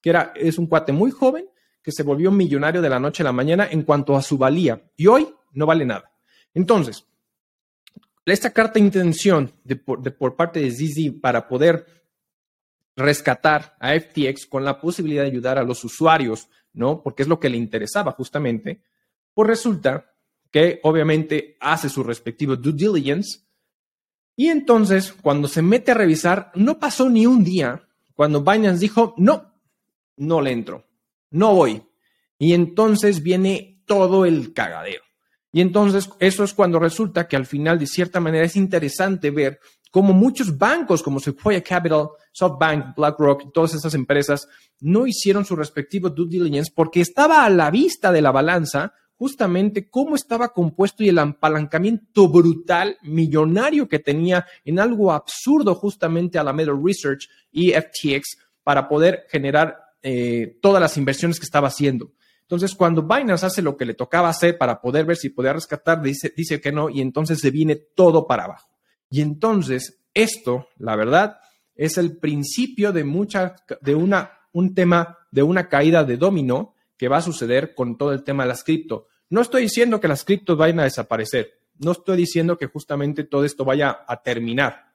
que 0.00 0.10
era, 0.10 0.32
es 0.34 0.56
un 0.58 0.66
cuate 0.66 0.92
muy 0.92 1.10
joven, 1.10 1.46
que 1.82 1.92
se 1.92 2.02
volvió 2.02 2.30
millonario 2.30 2.80
de 2.80 2.88
la 2.88 3.00
noche 3.00 3.22
a 3.22 3.24
la 3.24 3.32
mañana 3.32 3.68
en 3.70 3.82
cuanto 3.82 4.16
a 4.16 4.22
su 4.22 4.38
valía. 4.38 4.82
Y 4.96 5.06
hoy 5.06 5.28
no 5.52 5.66
vale 5.66 5.84
nada. 5.84 6.12
Entonces, 6.54 7.04
esta 8.32 8.52
carta 8.52 8.74
de 8.74 8.80
intención 8.80 9.52
de 9.64 9.76
por, 9.76 10.36
parte 10.36 10.60
de 10.60 10.70
Zizi 10.70 11.10
para 11.10 11.48
poder 11.48 11.97
rescatar 12.98 13.76
a 13.78 13.98
FTX 13.98 14.46
con 14.46 14.64
la 14.64 14.80
posibilidad 14.80 15.22
de 15.22 15.28
ayudar 15.28 15.56
a 15.56 15.62
los 15.62 15.84
usuarios, 15.84 16.48
¿no? 16.72 17.02
Porque 17.02 17.22
es 17.22 17.28
lo 17.28 17.38
que 17.38 17.48
le 17.48 17.56
interesaba 17.56 18.12
justamente, 18.12 18.82
pues 19.32 19.48
resulta 19.48 20.12
que 20.50 20.80
obviamente 20.82 21.56
hace 21.60 21.88
su 21.88 22.02
respectivo 22.02 22.56
due 22.56 22.72
diligence 22.72 23.40
y 24.34 24.48
entonces 24.48 25.12
cuando 25.12 25.46
se 25.46 25.62
mete 25.62 25.92
a 25.92 25.94
revisar, 25.94 26.50
no 26.54 26.78
pasó 26.78 27.08
ni 27.08 27.26
un 27.26 27.44
día 27.44 27.88
cuando 28.14 28.42
Binance 28.42 28.80
dijo, 28.80 29.14
no, 29.16 29.54
no 30.16 30.40
le 30.40 30.50
entro, 30.50 30.84
no 31.30 31.54
voy. 31.54 31.82
Y 32.36 32.52
entonces 32.52 33.22
viene 33.22 33.82
todo 33.86 34.26
el 34.26 34.52
cagadero. 34.52 35.04
Y 35.52 35.60
entonces 35.60 36.10
eso 36.18 36.44
es 36.44 36.52
cuando 36.52 36.78
resulta 36.78 37.26
que 37.26 37.36
al 37.36 37.46
final, 37.46 37.78
de 37.78 37.86
cierta 37.86 38.20
manera, 38.20 38.44
es 38.44 38.56
interesante 38.56 39.30
ver 39.30 39.60
cómo 39.90 40.12
muchos 40.12 40.56
bancos 40.56 41.02
como 41.02 41.20
Sequoia 41.20 41.62
Capital, 41.62 42.08
SoftBank, 42.32 42.96
BlackRock, 42.96 43.52
todas 43.52 43.74
esas 43.74 43.94
empresas 43.94 44.48
no 44.80 45.06
hicieron 45.06 45.44
su 45.44 45.56
respectivo 45.56 46.10
due 46.10 46.28
diligence 46.28 46.72
porque 46.74 47.00
estaba 47.00 47.44
a 47.44 47.50
la 47.50 47.70
vista 47.70 48.12
de 48.12 48.22
la 48.22 48.32
balanza 48.32 48.92
justamente 49.18 49.90
cómo 49.90 50.14
estaba 50.14 50.52
compuesto 50.52 51.02
y 51.02 51.08
el 51.08 51.18
apalancamiento 51.18 52.28
brutal, 52.28 52.96
millonario 53.02 53.88
que 53.88 53.98
tenía 53.98 54.46
en 54.64 54.78
algo 54.78 55.12
absurdo 55.12 55.74
justamente 55.74 56.38
a 56.38 56.44
la 56.44 56.50
Alameda 56.50 56.72
Research 56.80 57.28
y 57.50 57.72
FTX 57.72 58.38
para 58.62 58.88
poder 58.88 59.26
generar 59.28 59.76
eh, 60.02 60.58
todas 60.62 60.80
las 60.80 60.96
inversiones 60.96 61.40
que 61.40 61.46
estaba 61.46 61.68
haciendo. 61.68 62.12
Entonces, 62.42 62.74
cuando 62.74 63.02
Binance 63.02 63.44
hace 63.44 63.60
lo 63.60 63.76
que 63.76 63.84
le 63.84 63.94
tocaba 63.94 64.28
hacer 64.28 64.56
para 64.56 64.80
poder 64.80 65.04
ver 65.04 65.16
si 65.16 65.30
podía 65.30 65.52
rescatar, 65.52 66.00
dice, 66.00 66.32
dice 66.34 66.60
que 66.60 66.72
no, 66.72 66.88
y 66.88 67.00
entonces 67.00 67.40
se 67.40 67.50
viene 67.50 67.76
todo 67.76 68.26
para 68.26 68.44
abajo. 68.44 68.68
Y 69.10 69.20
entonces, 69.20 70.00
esto, 70.14 70.68
la 70.78 70.96
verdad, 70.96 71.38
es 71.74 71.96
el 71.96 72.18
principio 72.18 72.92
de 72.92 73.04
mucha, 73.04 73.56
de 73.80 73.94
una, 73.94 74.32
un 74.52 74.74
tema, 74.74 75.18
de 75.30 75.42
una 75.42 75.68
caída 75.68 76.04
de 76.04 76.16
dominó 76.16 76.74
que 76.96 77.08
va 77.08 77.18
a 77.18 77.22
suceder 77.22 77.74
con 77.74 77.96
todo 77.96 78.12
el 78.12 78.24
tema 78.24 78.42
de 78.42 78.48
las 78.48 78.64
cripto. 78.64 79.06
No 79.30 79.40
estoy 79.40 79.62
diciendo 79.62 80.00
que 80.00 80.08
las 80.08 80.24
criptos 80.24 80.58
vayan 80.58 80.80
a 80.80 80.84
desaparecer. 80.84 81.60
No 81.78 81.92
estoy 81.92 82.16
diciendo 82.16 82.58
que 82.58 82.66
justamente 82.66 83.24
todo 83.24 83.44
esto 83.44 83.64
vaya 83.64 84.04
a 84.06 84.22
terminar. 84.22 84.94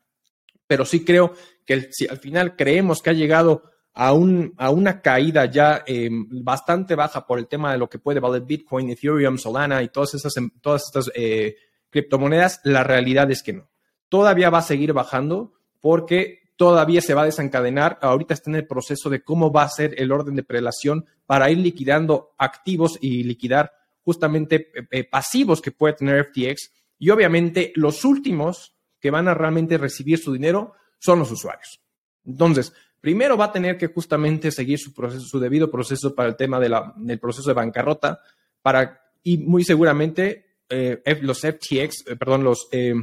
Pero 0.68 0.86
sí 0.86 1.06
creo 1.06 1.34
que 1.66 1.90
si 1.92 2.08
al 2.08 2.18
final 2.18 2.56
creemos 2.56 3.02
que 3.02 3.12
ha 3.12 3.14
llegado 3.14 3.64
a, 3.94 4.12
una 4.14 5.02
caída 5.02 5.46
ya 5.46 5.84
eh, 5.86 6.10
bastante 6.12 6.96
baja 6.96 7.26
por 7.26 7.40
el 7.40 7.48
tema 7.48 7.72
de 7.72 7.78
lo 7.78 7.90
que 7.90 8.00
puede 8.00 8.20
valer 8.20 8.42
Bitcoin, 8.42 8.90
Ethereum, 8.90 9.38
Solana 9.38 9.84
y 9.84 9.90
todas 9.90 10.16
esas, 10.16 10.36
em, 10.38 10.50
todas 10.62 10.84
estas 10.84 11.12
eh, 11.16 11.56
criptomonedas, 11.90 12.60
la 12.64 12.84
realidad 12.84 13.30
es 13.32 13.44
que 13.44 13.54
no. 13.54 13.70
Todavía 14.14 14.52
va 14.52 14.60
a 14.60 14.62
seguir 14.62 14.94
bajando 14.94 15.54
porque 15.82 16.44
todavía 16.56 17.02
se 17.02 17.16
va 17.16 17.24
a 17.24 17.26
desencadenar. 17.26 17.98
Ahorita 18.00 18.36
está 18.36 18.52
en 18.52 18.58
el 18.58 18.68
proceso 18.68 19.10
de 19.10 19.24
cómo 19.24 19.52
va 19.52 19.64
a 19.64 19.70
ser 19.70 20.00
el 20.00 20.12
orden 20.12 20.36
de 20.36 20.44
prelación 20.44 21.08
para 21.26 21.50
ir 21.50 21.58
liquidando 21.58 22.36
activos 22.38 23.00
y 23.02 23.24
liquidar 23.24 23.72
justamente 24.04 24.68
eh, 24.92 25.04
pasivos 25.04 25.64
que 25.64 25.72
puede 25.72 25.96
tener 25.96 26.26
FTX. 26.26 26.72
Y 27.00 27.10
obviamente 27.10 27.74
los 27.74 28.06
últimos 28.06 28.76
que 29.00 29.10
van 29.10 29.28
a 29.28 29.34
realmente 29.34 29.80
recibir 29.80 30.20
su 30.20 30.32
dinero 30.32 30.74
son 31.00 31.18
los 31.18 31.32
usuarios. 31.32 31.82
Entonces, 32.24 32.72
primero 33.02 33.36
va 33.36 33.46
a 33.46 33.52
tener 33.52 33.80
que 33.80 33.88
justamente 33.88 34.52
seguir 34.52 34.78
su 34.78 34.94
proceso, 34.94 35.26
su 35.26 35.40
debido 35.40 35.72
proceso 35.72 36.14
para 36.14 36.30
el 36.30 36.36
tema 36.36 36.60
de 36.60 36.70
la, 36.70 36.94
del 36.98 37.18
proceso 37.18 37.50
de 37.50 37.56
bancarrota, 37.56 38.22
para, 38.62 39.12
y 39.24 39.40
muy 39.40 39.64
seguramente 39.64 40.60
eh, 40.70 41.02
los 41.22 41.40
FTX, 41.40 42.06
eh, 42.06 42.16
perdón, 42.16 42.44
los, 42.44 42.68
eh, 42.72 42.94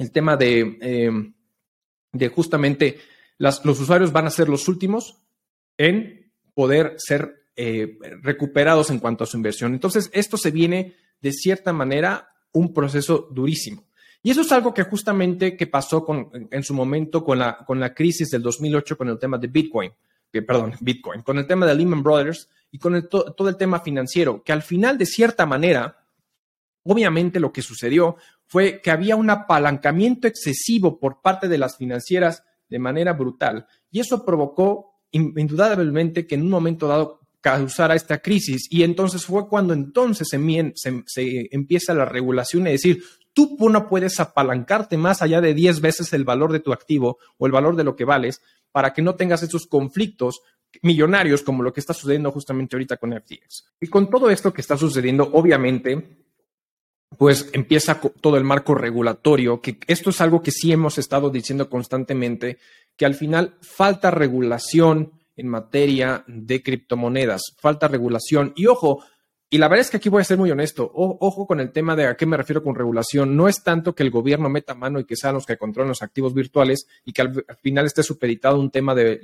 el 0.00 0.10
tema 0.10 0.36
de, 0.36 1.32
de 2.12 2.28
justamente 2.28 2.98
los 3.38 3.80
usuarios 3.80 4.12
van 4.12 4.26
a 4.26 4.30
ser 4.30 4.48
los 4.48 4.66
últimos 4.66 5.18
en 5.78 6.32
poder 6.54 6.94
ser 6.98 7.44
recuperados 8.22 8.90
en 8.90 8.98
cuanto 8.98 9.24
a 9.24 9.26
su 9.26 9.36
inversión. 9.36 9.74
Entonces, 9.74 10.10
esto 10.12 10.36
se 10.36 10.50
viene 10.50 10.94
de 11.20 11.32
cierta 11.32 11.72
manera 11.72 12.30
un 12.52 12.72
proceso 12.72 13.28
durísimo. 13.30 13.84
Y 14.22 14.30
eso 14.30 14.42
es 14.42 14.52
algo 14.52 14.74
que 14.74 14.82
justamente 14.84 15.56
que 15.56 15.66
pasó 15.66 16.04
con, 16.04 16.30
en 16.50 16.62
su 16.62 16.74
momento 16.74 17.24
con 17.24 17.38
la, 17.38 17.58
con 17.64 17.80
la 17.80 17.94
crisis 17.94 18.30
del 18.30 18.42
2008 18.42 18.96
con 18.96 19.08
el 19.08 19.18
tema 19.18 19.38
de 19.38 19.46
Bitcoin, 19.46 19.92
perdón, 20.30 20.74
Bitcoin, 20.80 21.22
con 21.22 21.38
el 21.38 21.46
tema 21.46 21.66
de 21.66 21.74
Lehman 21.74 22.02
Brothers 22.02 22.48
y 22.70 22.78
con 22.78 23.08
todo 23.08 23.48
el 23.48 23.56
tema 23.56 23.80
financiero, 23.80 24.42
que 24.42 24.52
al 24.52 24.62
final, 24.62 24.98
de 24.98 25.06
cierta 25.06 25.46
manera, 25.46 25.99
obviamente 26.84 27.40
lo 27.40 27.52
que 27.52 27.62
sucedió 27.62 28.16
fue 28.46 28.80
que 28.80 28.90
había 28.90 29.16
un 29.16 29.30
apalancamiento 29.30 30.26
excesivo 30.26 30.98
por 30.98 31.20
parte 31.20 31.48
de 31.48 31.58
las 31.58 31.76
financieras 31.76 32.42
de 32.68 32.78
manera 32.78 33.12
brutal 33.12 33.66
y 33.90 34.00
eso 34.00 34.24
provocó 34.24 35.00
indudablemente 35.12 36.26
que 36.26 36.36
en 36.36 36.42
un 36.42 36.50
momento 36.50 36.86
dado 36.86 37.20
causara 37.40 37.94
esta 37.94 38.18
crisis 38.18 38.68
y 38.70 38.82
entonces 38.82 39.24
fue 39.24 39.48
cuando 39.48 39.72
entonces 39.72 40.28
se, 40.28 41.48
empieza 41.50 41.94
la 41.94 42.04
regulación 42.04 42.66
y 42.66 42.72
decir, 42.72 43.02
tú 43.32 43.56
no 43.70 43.88
puedes 43.88 44.20
apalancarte 44.20 44.96
más 44.96 45.22
allá 45.22 45.40
de 45.40 45.54
10 45.54 45.80
veces 45.80 46.12
el 46.12 46.24
valor 46.24 46.52
de 46.52 46.60
tu 46.60 46.72
activo 46.72 47.18
o 47.38 47.46
el 47.46 47.52
valor 47.52 47.76
de 47.76 47.84
lo 47.84 47.96
que 47.96 48.04
vales 48.04 48.42
para 48.72 48.92
que 48.92 49.02
no 49.02 49.14
tengas 49.14 49.42
esos 49.42 49.66
conflictos 49.66 50.42
millonarios 50.82 51.42
como 51.42 51.62
lo 51.62 51.72
que 51.72 51.80
está 51.80 51.94
sucediendo 51.94 52.30
justamente 52.30 52.76
ahorita 52.76 52.96
con 52.96 53.12
FTX. 53.12 53.74
Y 53.80 53.88
con 53.88 54.08
todo 54.08 54.30
esto 54.30 54.52
que 54.52 54.60
está 54.60 54.76
sucediendo, 54.76 55.28
obviamente, 55.32 56.18
pues 57.20 57.50
empieza 57.52 58.00
todo 58.00 58.38
el 58.38 58.44
marco 58.44 58.74
regulatorio, 58.74 59.60
que 59.60 59.76
esto 59.88 60.08
es 60.08 60.22
algo 60.22 60.42
que 60.42 60.50
sí 60.50 60.72
hemos 60.72 60.96
estado 60.96 61.28
diciendo 61.28 61.68
constantemente, 61.68 62.56
que 62.96 63.04
al 63.04 63.14
final 63.14 63.58
falta 63.60 64.10
regulación 64.10 65.12
en 65.36 65.46
materia 65.46 66.24
de 66.26 66.62
criptomonedas, 66.62 67.42
falta 67.58 67.88
regulación. 67.88 68.54
Y 68.56 68.68
ojo, 68.68 69.04
y 69.52 69.58
la 69.58 69.66
verdad 69.66 69.80
es 69.80 69.90
que 69.90 69.96
aquí 69.96 70.08
voy 70.08 70.20
a 70.20 70.24
ser 70.24 70.38
muy 70.38 70.48
honesto. 70.52 70.88
ojo 70.94 71.44
con 71.44 71.58
el 71.58 71.72
tema 71.72 71.96
de 71.96 72.06
a 72.06 72.16
qué 72.16 72.24
me 72.24 72.36
refiero 72.36 72.62
con 72.62 72.76
regulación. 72.76 73.36
No 73.36 73.48
es 73.48 73.64
tanto 73.64 73.96
que 73.96 74.04
el 74.04 74.10
gobierno 74.12 74.48
meta 74.48 74.76
mano 74.76 75.00
y 75.00 75.04
que 75.04 75.16
sean 75.16 75.34
los 75.34 75.44
que 75.44 75.58
controlen 75.58 75.88
los 75.88 76.02
activos 76.02 76.34
virtuales 76.34 76.86
y 77.04 77.12
que 77.12 77.22
al, 77.22 77.44
final 77.60 77.86
esté 77.86 78.04
supeditado 78.04 78.60
un 78.60 78.70
tema 78.70 78.94
de, 78.94 79.20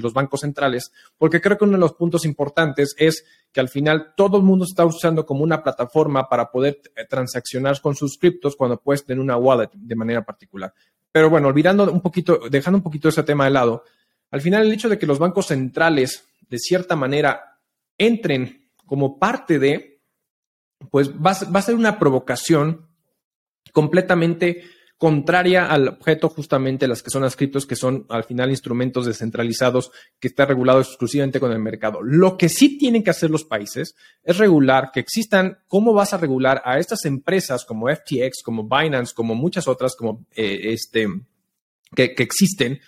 los 0.00 0.12
bancos 0.12 0.42
centrales, 0.42 0.92
porque 1.18 1.40
creo 1.40 1.58
que 1.58 1.64
uno 1.64 1.72
de 1.72 1.80
los 1.80 1.94
puntos 1.94 2.24
importantes 2.24 2.94
es 2.98 3.24
que 3.52 3.58
al 3.58 3.68
final 3.68 4.14
todo 4.16 4.36
el 4.36 4.44
mundo 4.44 4.64
está 4.64 4.84
usando 4.84 5.26
como 5.26 5.42
una 5.42 5.60
plataforma 5.60 6.28
para 6.28 6.52
poder 6.52 6.80
eh, 6.94 7.04
transaccionar 7.10 7.80
con 7.80 7.96
sus 7.96 8.16
criptos 8.16 8.54
cuando 8.54 8.80
puedes 8.80 9.04
tener 9.04 9.20
una 9.20 9.36
wallet 9.36 9.70
de 9.72 9.96
manera 9.96 10.24
particular. 10.24 10.72
Pero 11.10 11.30
bueno, 11.30 11.48
olvidando 11.48 11.90
un 11.90 12.00
poquito, 12.00 12.42
dejando 12.48 12.78
un 12.78 12.84
poquito 12.84 13.08
ese 13.08 13.24
tema 13.24 13.46
de 13.46 13.50
lado, 13.50 13.82
al 14.30 14.40
final 14.40 14.66
el 14.66 14.72
hecho 14.72 14.88
de 14.88 14.98
que 14.98 15.06
los 15.06 15.18
bancos 15.18 15.46
centrales 15.46 16.28
de 16.48 16.58
cierta 16.60 16.94
manera 16.94 17.58
entren 17.98 18.63
como 18.86 19.18
parte 19.18 19.58
de, 19.58 20.00
pues 20.90 21.10
va, 21.10 21.30
a 21.30 21.62
ser 21.62 21.74
una 21.74 21.98
provocación 21.98 22.88
completamente 23.72 24.62
contraria 24.96 25.66
al 25.66 25.88
objeto 25.88 26.28
justamente 26.28 26.86
las 26.86 27.02
que 27.02 27.10
son 27.10 27.22
las 27.22 27.36
criptos, 27.36 27.66
que 27.66 27.76
son 27.76 28.06
al 28.08 28.24
final 28.24 28.50
instrumentos 28.50 29.06
descentralizados 29.06 29.90
que 30.20 30.28
está 30.28 30.46
regulado 30.46 30.80
exclusivamente 30.80 31.40
con 31.40 31.52
el 31.52 31.58
mercado. 31.58 32.00
Lo 32.02 32.38
que 32.38 32.48
sí 32.48 32.78
tienen 32.78 33.02
que 33.02 33.10
hacer 33.10 33.30
los 33.30 33.44
países 33.44 33.96
es 34.22 34.38
regular 34.38 34.90
que 34.92 35.00
existan, 35.00 35.58
¿cómo 35.66 35.92
vas 35.92 36.14
a 36.14 36.18
regular 36.18 36.62
a 36.64 36.78
estas 36.78 37.04
empresas 37.04 37.64
como 37.64 37.88
FTX, 37.88 38.42
como 38.44 38.64
Binance, 38.68 39.12
como 39.14 39.34
muchas 39.34 39.66
otras, 39.66 39.96
como 39.96 40.24
eh, 40.36 40.72
este, 40.72 41.08
que, 41.94 42.14
que 42.14 42.22
existen, 42.22 42.80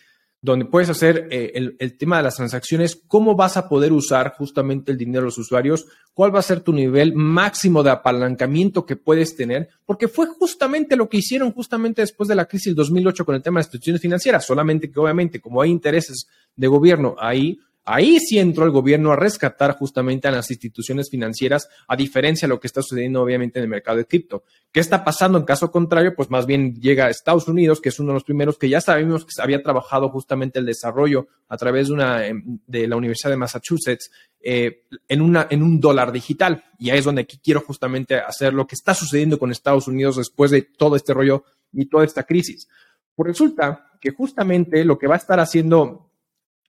donde 0.47 0.65
puedes 0.65 0.88
hacer 0.88 1.26
eh, 1.31 1.75
el, 1.79 1.99
tema 1.99 2.19
de 2.19 2.23
las 2.23 2.37
transacciones, 2.37 3.03
cómo 3.09 3.35
vas 3.35 3.57
a 3.57 3.69
poder 3.69 3.93
usar 3.93 4.35
justamente 4.38 4.93
el 4.93 4.99
dinero 4.99 5.23
de 5.23 5.26
los 5.26 5.38
usuarios, 5.38 5.87
cuál 6.15 6.33
va 6.33 6.38
a 6.38 6.43
ser 6.43 6.61
tu 6.61 6.73
nivel 6.73 7.15
máximo 7.15 7.83
de 7.83 7.91
apalancamiento 7.91 8.87
que 8.87 8.95
puedes 8.95 9.35
tener, 9.35 9.69
porque 9.85 10.07
fue 10.07 10.26
justamente 10.26 10.95
lo 10.95 11.09
que 11.09 11.17
hicieron 11.17 11.50
justamente 11.53 12.00
después 12.03 12.29
de 12.29 12.37
la 12.37 12.45
crisis 12.45 12.67
del 12.67 12.76
2008 12.76 13.25
con 13.25 13.35
el 13.35 13.43
tema 13.43 13.59
de 13.59 13.61
las 13.62 13.67
instituciones 13.67 14.00
financieras, 14.00 14.47
solamente 14.47 14.88
que 14.88 15.00
obviamente 15.00 15.41
como 15.41 15.61
hay 15.61 15.71
intereses 15.71 16.29
de 16.55 16.67
gobierno 16.69 17.17
ahí, 17.19 17.59
Ahí 17.88 18.19
sí 18.19 18.40
entró 18.40 18.64
el 18.64 18.73
gobierno 18.73 19.12
a 19.12 19.16
rescatar 19.16 19.78
justamente 19.78 20.26
a 20.26 20.33
las 20.33 20.50
instituciones 20.50 21.09
financieras, 21.09 21.69
a 21.87 21.95
diferencia 21.95 22.47
de 22.47 22.49
lo 22.49 22.59
que 22.59 22.66
está 22.66 22.83
sucediendo 22.83 23.23
obviamente 23.23 23.61
en 23.61 23.62
el 23.62 23.69
mercado 23.69 23.99
de 23.99 24.07
cripto. 24.07 24.43
¿Qué 24.73 24.81
está 24.81 25.05
pasando 25.05 25.38
en 25.38 25.45
caso 25.45 25.71
contrario? 25.71 26.12
Pues 26.16 26.28
más 26.28 26.47
bien 26.47 26.75
llega 26.81 27.07
a 27.07 27.11
Estados 27.11 27.47
Unidos, 27.47 27.81
que 27.81 27.90
es 27.90 28.00
uno 28.00 28.09
de 28.09 28.14
los 28.14 28.25
primeros 28.25 28.59
que 28.59 28.69
ya 28.69 28.81
sabemos 28.81 29.25
que 29.25 29.40
había 29.40 29.62
trabajado 29.62 30.09
justamente 30.09 30.59
el 30.59 30.66
desarrollo 30.66 31.28
a 31.49 31.57
través 31.57 31.87
de, 31.87 31.95
una, 31.95 32.26
em, 32.26 32.59
de 32.66 32.88
la 32.88 32.97
Universidad 32.97 33.31
de 33.31 33.37
Massachusetts 33.37 34.11
eh, 34.40 34.83
en, 35.07 35.37
en 35.49 35.62
un 35.62 35.78
dólar 35.78 36.11
digital. 36.11 36.64
Y 36.81 36.90
ahí 36.90 36.99
es 36.99 37.05
donde 37.05 37.23
aquí 37.23 37.38
quiero 37.38 37.61
justamente 37.61 38.16
hacer 38.16 38.52
lo 38.52 38.66
que 38.66 38.75
está 38.75 38.95
sucediendo 38.95 39.38
con 39.38 39.52
Estados 39.52 39.87
Unidos 39.87 40.16
después 40.16 40.50
de 40.50 40.62
todo 40.62 40.97
este 40.97 41.14
rollo 41.14 41.45
y 41.73 41.87
toda 41.87 42.04
esta 42.04 42.25
crisis. 42.25 42.67
Pues 43.15 43.28
resulta 43.28 43.93
que 44.00 44.11
justamente 44.11 44.84
lo 44.84 44.99
que 44.99 45.06
va 45.06 45.15
a 45.15 45.19
estar 45.19 45.39
haciendo 45.39 46.11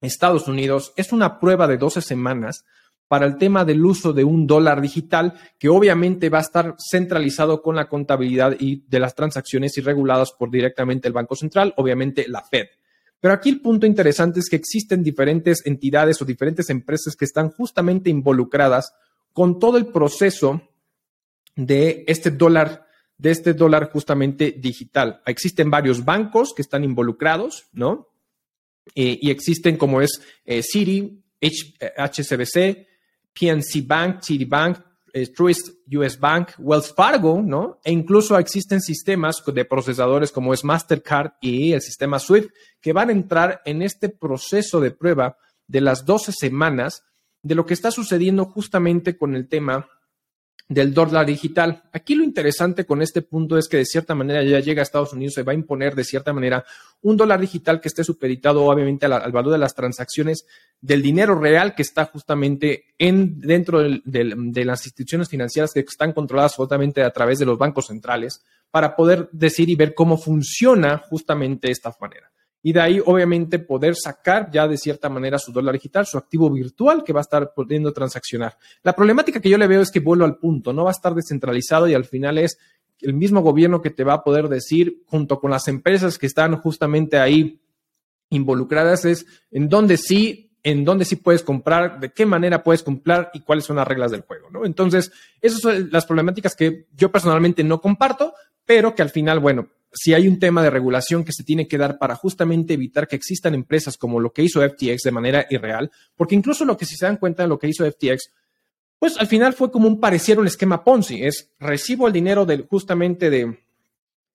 Estados 0.02 0.48
Unidos 0.48 0.94
es 0.96 1.12
una 1.12 1.40
prueba 1.40 1.68
de 1.68 1.78
12 1.78 2.02
semanas 2.02 2.66
para 3.08 3.26
el 3.26 3.38
tema 3.38 3.64
del 3.64 3.86
uso 3.86 4.14
de 4.14 4.24
un 4.24 4.48
dólar 4.48 4.82
digital 4.82 5.34
que 5.58 5.70
obviamente 5.70 6.30
va 6.30 6.40
a 6.40 6.42
estar 6.42 6.76
centralizado 6.78 7.62
con 7.62 7.76
la 7.76 7.88
contabilidad 7.88 8.56
y 8.60 8.84
de 8.88 9.00
las 9.00 9.16
transacciones 9.16 9.78
y 9.78 9.82
reguladas 9.82 10.34
por 10.34 10.52
directamente 10.52 11.08
el 11.08 11.14
Banco 11.14 11.36
Central, 11.36 11.74
obviamente 11.78 12.28
la 12.28 12.42
Fed. 12.42 12.68
Pero 13.20 13.34
aquí 13.34 13.50
el 13.50 13.62
punto 13.62 13.88
interesante 13.88 14.40
es 14.40 14.50
que 14.50 14.58
existen 14.58 15.04
diferentes 15.04 15.66
entidades 15.66 16.22
o 16.22 16.26
diferentes 16.26 16.70
empresas 16.70 17.16
que 17.16 17.26
están 17.26 17.50
justamente 17.50 18.10
involucradas 18.10 18.94
con 19.34 19.60
todo 19.60 19.78
el 19.78 19.88
proceso 19.88 20.62
de 21.56 22.04
este 22.08 22.30
dólar, 22.30 22.86
de 23.18 23.32
este 23.32 23.54
dólar 23.54 23.90
justamente 23.92 24.52
digital. 24.52 25.22
Existen 25.26 25.72
varios 25.72 26.06
bancos 26.06 26.54
que 26.54 26.62
están 26.62 26.84
involucrados, 26.84 27.68
¿no? 27.72 28.10
Eh, 28.95 29.19
y 29.21 29.30
existen 29.30 29.78
como 29.78 30.02
es 30.02 30.21
eh, 30.45 30.62
Citi, 30.63 31.23
HSBC, 31.41 32.88
PNC 33.34 33.86
Bank, 33.86 34.21
Citibank, 34.23 34.80
eh, 35.13 35.28
Truist 35.28 35.69
US 35.95 36.19
Bank, 36.19 36.52
Wells 36.60 36.93
Fargo, 36.93 37.41
¿no? 37.41 37.80
E 37.84 37.91
incluso 37.91 38.38
existen 38.38 38.82
sistemas 38.82 39.41
de 39.45 39.65
procesadores 39.65 40.32
como 40.32 40.54
es 40.54 40.63
Mastercard 40.63 41.32
y 41.41 41.71
el 41.71 41.82
sistema 41.82 42.19
SWIFT 42.19 42.52
que 42.82 42.93
van 42.93 43.10
a 43.10 43.13
entrar 43.13 43.62
en 43.65 43.82
este 43.82 44.10
proceso 44.10 44.80
de 44.80 44.91
prueba 44.91 45.38
de 45.65 45.82
las 45.82 46.06
12 46.06 46.34
semanas 46.34 47.04
de 47.41 47.56
lo 47.56 47.65
que 47.65 47.73
está 47.73 47.91
sucediendo 47.91 48.45
justamente 48.45 49.17
con 49.17 49.36
el 49.36 49.47
tema 49.47 49.88
del 50.70 50.93
dólar 50.93 51.26
digital. 51.26 51.84
Aquí 51.93 52.13
lo 52.15 52.24
interesante 52.24 52.86
con 52.86 53.02
este 53.02 53.22
punto 53.22 53.58
es 53.58 53.70
que 53.70 53.78
de 53.78 53.86
cierta 53.86 54.15
manera 54.15 54.43
ya 54.43 54.60
llega 54.60 54.82
a 54.82 54.84
Estados 54.84 55.13
Unidos, 55.13 55.36
se 55.36 55.43
va 55.43 55.54
a 55.54 55.56
imponer 55.56 55.96
de 55.96 56.04
cierta 56.04 56.34
manera 56.34 56.65
un 57.02 57.15
dólar 57.15 57.39
digital 57.39 57.80
que 57.80 57.88
esté 57.88 58.04
supeditado 58.04 58.65
obviamente 58.65 59.06
al, 59.06 59.32
valor 59.32 59.54
de 59.54 59.60
las 59.60 59.76
transacciones 59.76 60.46
del 60.82 61.02
dinero 61.02 61.39
real 61.39 61.74
que 61.74 61.84
está 61.84 62.06
justamente 62.06 62.86
en, 62.98 63.39
dentro 63.39 63.82
de 63.82 64.65
las 64.65 64.86
instituciones 64.86 65.30
financieras 65.30 65.72
que 65.74 65.80
están 65.80 66.12
controladas 66.12 66.52
absolutamente 66.52 67.02
a 67.02 67.12
través 67.12 67.39
de 67.39 67.46
los 67.46 67.58
bancos 67.58 67.88
centrales 67.88 68.43
para 68.70 68.96
poder 68.96 69.30
decir 69.32 69.70
y 69.70 69.76
ver 69.76 69.93
cómo 69.93 70.17
funciona 70.17 70.98
justamente 70.98 71.72
esta 71.72 71.96
manera 72.02 72.30
y 72.63 72.74
de 72.74 72.82
ahí 72.82 73.02
obviamente 73.06 73.60
poder 73.60 73.96
sacar 73.96 74.50
ya 74.52 74.67
de 74.67 74.78
cierta 74.78 75.10
manera 75.10 75.39
su 75.39 75.52
dólar 75.52 75.74
digital, 75.74 76.06
su 76.06 76.17
activo 76.17 76.50
virtual 76.50 77.04
que 77.04 77.13
va 77.13 77.20
a 77.20 77.22
estar 77.22 77.54
pudiendo 77.54 77.93
transaccionar. 77.93 78.58
La 78.84 78.93
problemática 78.93 79.39
que 79.39 79.50
yo 79.50 79.58
le 79.58 79.67
veo 79.67 79.82
es 79.82 79.91
que 79.91 80.00
vuelvo 80.00 80.26
al 80.26 80.38
punto, 80.38 80.74
no 80.74 80.84
va 80.84 80.89
a 80.89 80.91
estar 80.91 81.13
descentralizado 81.13 81.88
y 81.88 81.93
al 81.93 82.06
final 82.06 82.38
es 82.38 82.58
el 83.02 83.13
mismo 83.13 83.41
gobierno 83.41 83.82
que 83.82 83.91
te 83.91 84.04
va 84.04 84.13
a 84.13 84.24
poder 84.24 84.50
decir 84.50 85.04
junto 85.06 85.39
con 85.39 85.52
las 85.52 85.67
empresas 85.67 86.17
que 86.17 86.26
están 86.26 86.56
justamente 86.58 87.20
ahí 87.20 87.62
involucradas 88.30 89.06
es 89.06 89.26
en 89.52 89.70
dónde 89.70 89.98
sí, 89.98 90.52
en 90.63 90.84
dónde 90.84 91.06
sí 91.06 91.15
puedes 91.15 91.43
comprar, 91.43 92.00
de 92.00 92.12
qué 92.12 92.26
manera 92.26 92.63
puedes 92.63 92.84
comprar 92.84 93.32
y 93.34 93.41
cuáles 93.41 93.65
son 93.65 93.78
las 93.78 93.88
reglas 93.88 94.12
del 94.12 94.22
juego, 94.22 94.50
¿no? 94.50 94.65
Entonces, 94.65 95.12
esas 95.41 95.62
son 95.62 95.89
las 95.91 96.06
problemáticas 96.06 96.56
que 96.56 96.88
yo 96.93 97.12
personalmente 97.12 97.63
no 97.63 97.80
comparto, 97.80 98.34
pero 98.65 98.93
que 98.93 99.02
al 99.02 99.10
final, 99.10 99.39
bueno, 99.39 99.70
si 99.93 100.13
hay 100.13 100.28
un 100.28 100.39
tema 100.39 100.63
de 100.63 100.69
regulación 100.69 101.23
que 101.23 101.32
se 101.32 101.43
tiene 101.43 101.67
que 101.67 101.78
dar 101.78 101.97
para 101.97 102.15
justamente 102.15 102.73
evitar 102.73 103.08
que 103.08 103.15
existan 103.15 103.56
empresas 103.56 103.97
como 103.97 104.19
lo 104.19 104.32
que 104.32 104.43
hizo 104.43 104.62
FTX 104.62 105.04
de 105.04 105.12
manera 105.12 105.45
irreal, 105.50 105.91
porque 106.15 106.36
incluso 106.36 106.65
lo 106.65 106.78
que 106.78 106.86
si 106.86 106.95
se 106.95 107.06
dan 107.06 107.17
cuenta 107.17 107.43
de 107.43 107.50
lo 107.50 107.60
que 107.60 107.67
hizo 107.67 107.89
FTX, 107.89 108.32
pues 109.00 109.17
al 109.17 109.28
final 109.28 109.54
fue 109.54 109.71
como 109.71 109.88
un 109.88 110.00
pareciera 110.00 110.41
un 110.41 110.47
esquema 110.47 110.84
Ponzi, 110.84 111.23
es 111.23 111.52
recibo 111.60 112.08
el 112.08 112.13
dinero 112.13 112.45
del 112.45 112.65
justamente 112.67 113.30
de 113.30 113.60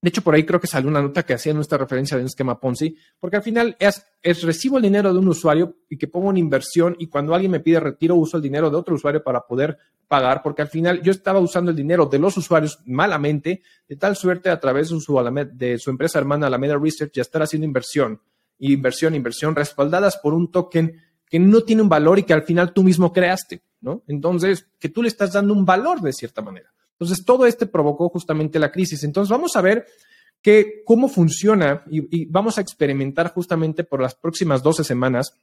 de 0.02 0.08
hecho, 0.08 0.22
por 0.22 0.34
ahí 0.34 0.44
creo 0.44 0.58
que 0.58 0.66
salió 0.66 0.90
una 0.90 1.00
nota 1.00 1.22
que 1.22 1.32
hacía 1.32 1.54
nuestra 1.54 1.78
referencia 1.78 2.16
de 2.16 2.24
un 2.24 2.26
esquema 2.26 2.58
Ponzi, 2.58 2.96
porque 3.20 3.36
al 3.36 3.42
final 3.44 3.76
es, 3.78 4.04
es, 4.20 4.42
recibo 4.42 4.78
el 4.78 4.82
dinero 4.82 5.12
de 5.12 5.18
un 5.20 5.28
usuario 5.28 5.76
y 5.88 5.96
que 5.96 6.08
pongo 6.08 6.28
una 6.28 6.40
inversión 6.40 6.96
y 6.98 7.06
cuando 7.06 7.32
alguien 7.34 7.52
me 7.52 7.60
pide 7.60 7.78
retiro 7.78 8.16
uso 8.16 8.36
el 8.36 8.42
dinero 8.42 8.68
de 8.68 8.76
otro 8.76 8.96
usuario 8.96 9.22
para 9.22 9.46
poder 9.46 9.78
pagar, 10.08 10.42
porque 10.42 10.62
al 10.62 10.68
final 10.68 11.00
yo 11.02 11.12
estaba 11.12 11.38
usando 11.38 11.70
el 11.70 11.76
dinero 11.76 12.06
de 12.06 12.18
los 12.18 12.36
usuarios 12.36 12.80
malamente, 12.84 13.62
de 13.88 13.96
tal 13.96 14.16
suerte 14.16 14.50
a 14.50 14.58
través 14.58 14.90
de 14.90 14.98
su, 14.98 15.48
de 15.52 15.78
su 15.78 15.90
empresa 15.90 16.18
hermana 16.18 16.48
Alameda 16.48 16.76
Research 16.76 17.12
ya 17.14 17.22
estar 17.22 17.40
haciendo 17.40 17.64
inversión, 17.64 18.20
inversión, 18.58 19.14
inversión, 19.14 19.54
respaldadas 19.54 20.16
por 20.16 20.34
un 20.34 20.50
token 20.50 21.00
que 21.30 21.38
no 21.38 21.60
tiene 21.60 21.80
un 21.80 21.88
valor 21.88 22.18
y 22.18 22.24
que 22.24 22.34
al 22.34 22.42
final 22.42 22.72
tú 22.72 22.82
mismo 22.82 23.12
creaste, 23.12 23.62
¿no? 23.80 24.02
Entonces, 24.08 24.66
que 24.80 24.88
tú 24.88 25.00
le 25.00 25.08
estás 25.08 25.32
dando 25.32 25.54
un 25.54 25.64
valor 25.64 26.00
de 26.00 26.12
cierta 26.12 26.42
manera. 26.42 26.72
Entonces, 26.92 27.24
todo 27.24 27.46
este 27.46 27.66
provocó 27.66 28.09
justamente 28.09 28.59
la 28.59 28.70
crisis. 28.70 29.05
Entonces, 29.05 29.31
vamos 29.31 29.57
a 29.57 29.61
ver 29.61 29.87
cómo 30.85 31.09
funciona 31.09 31.85
y, 31.90 32.26
vamos 32.26 32.59
a 32.59 32.61
experimentar 32.61 33.33
justamente 33.33 33.85
por 33.85 34.00
las 34.00 34.14
próximas 34.14 34.62
12 34.62 34.85
semanas 34.85 35.35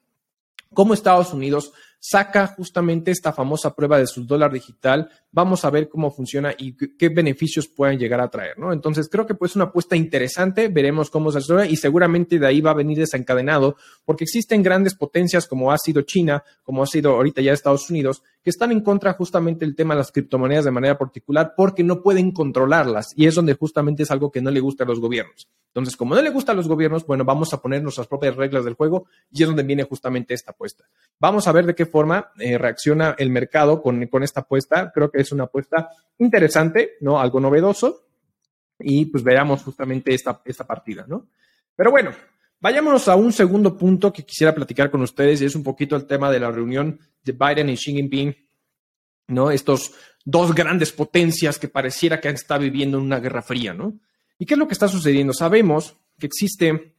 cómo 0.73 0.93
Estados 0.93 1.33
Unidos 1.33 1.71
saca 1.99 2.47
justamente 2.47 3.11
esta 3.11 3.33
famosa 3.33 3.75
prueba 3.75 3.97
de 3.97 4.07
su 4.07 4.25
dólar 4.25 4.51
digital. 4.51 5.09
Vamos 5.31 5.65
a 5.65 5.69
ver 5.69 5.89
cómo 5.89 6.11
funciona 6.11 6.53
y 6.57 6.75
qué 6.75 7.09
beneficios 7.09 7.67
pueden 7.67 7.99
llegar 7.99 8.21
a 8.21 8.29
traer, 8.29 8.57
¿no? 8.57 8.73
Entonces 8.73 9.09
creo 9.09 9.25
que 9.25 9.35
pues 9.35 9.55
una 9.55 9.65
apuesta 9.65 9.95
interesante, 9.95 10.69
veremos 10.69 11.09
cómo 11.09 11.31
se 11.31 11.39
resuelve 11.39 11.67
y 11.69 11.75
seguramente 11.75 12.39
de 12.39 12.47
ahí 12.47 12.61
va 12.61 12.71
a 12.71 12.75
venir 12.75 12.97
desencadenado 12.97 13.75
porque 14.05 14.23
existen 14.23 14.63
grandes 14.63 14.95
potencias 14.95 15.45
como 15.47 15.71
ha 15.71 15.77
sido 15.77 16.01
China, 16.01 16.43
como 16.63 16.83
ha 16.83 16.87
sido 16.87 17.11
ahorita 17.11 17.41
ya 17.41 17.53
Estados 17.53 17.89
Unidos, 17.89 18.23
que 18.41 18.49
están 18.49 18.71
en 18.71 18.81
contra 18.81 19.13
justamente 19.13 19.65
del 19.65 19.75
tema 19.75 19.93
de 19.93 19.99
las 19.99 20.11
criptomonedas 20.11 20.65
de 20.65 20.71
manera 20.71 20.97
particular 20.97 21.53
porque 21.55 21.83
no 21.83 22.01
pueden 22.01 22.31
controlarlas 22.31 23.13
y 23.15 23.27
es 23.27 23.35
donde 23.35 23.53
justamente 23.53 24.03
es 24.03 24.11
algo 24.11 24.31
que 24.31 24.41
no 24.41 24.51
le 24.51 24.61
gusta 24.61 24.83
a 24.83 24.87
los 24.87 24.99
gobiernos. 24.99 25.47
Entonces, 25.69 25.95
como 25.95 26.15
no 26.15 26.21
le 26.21 26.31
gusta 26.31 26.51
a 26.51 26.55
los 26.55 26.67
gobiernos, 26.67 27.05
bueno, 27.05 27.23
vamos 27.23 27.53
a 27.53 27.61
poner 27.61 27.83
nuestras 27.83 28.07
propias 28.07 28.35
reglas 28.35 28.65
del 28.65 28.73
juego 28.73 29.05
y 29.31 29.43
es 29.43 29.47
donde 29.47 29.61
viene 29.61 29.83
justamente 29.83 30.33
esta 30.33 30.51
apuesta. 30.51 30.85
Vamos 31.19 31.47
a 31.47 31.51
ver 31.51 31.67
de 31.67 31.75
qué 31.75 31.85
forma 31.89 32.31
eh, 32.39 32.57
reacciona 32.57 33.15
el 33.17 33.29
mercado 33.29 33.81
con, 33.81 34.07
con 34.07 34.23
esta 34.23 34.41
apuesta. 34.41 34.91
Creo 34.93 35.11
que 35.11 35.21
es 35.21 35.31
una 35.31 35.43
apuesta 35.45 35.89
interesante, 36.17 36.93
¿no? 37.01 37.19
Algo 37.19 37.39
novedoso 37.39 38.05
y 38.79 39.05
pues 39.07 39.23
veamos 39.23 39.63
justamente 39.63 40.13
esta, 40.13 40.41
esta 40.45 40.65
partida, 40.65 41.05
¿no? 41.07 41.27
Pero 41.75 41.91
bueno, 41.91 42.11
Vayámonos 42.61 43.07
a 43.07 43.15
un 43.15 43.31
segundo 43.31 43.77
punto 43.77 44.11
que 44.11 44.25
quisiera 44.25 44.53
platicar 44.53 44.91
con 44.91 45.01
ustedes 45.01 45.41
y 45.41 45.45
es 45.45 45.55
un 45.55 45.63
poquito 45.63 45.95
el 45.95 46.05
tema 46.05 46.29
de 46.29 46.41
la 46.41 46.51
reunión 46.51 46.99
de 47.23 47.31
Biden 47.31 47.69
y 47.69 47.75
Xi 47.75 47.93
Jinping, 47.93 48.35
¿no? 49.27 49.49
Estos 49.49 49.93
dos 50.25 50.53
grandes 50.53 50.91
potencias 50.91 51.57
que 51.57 51.69
pareciera 51.69 52.19
que 52.19 52.27
han 52.27 52.35
estado 52.35 52.61
viviendo 52.61 52.97
en 52.97 53.05
una 53.05 53.21
guerra 53.21 53.41
fría, 53.41 53.73
¿no? 53.73 53.97
¿Y 54.37 54.45
qué 54.45 54.55
es 54.55 54.57
lo 54.57 54.67
que 54.67 54.73
está 54.73 54.89
sucediendo? 54.89 55.31
Sabemos 55.31 55.95
que 56.19 56.25
existe, 56.25 56.95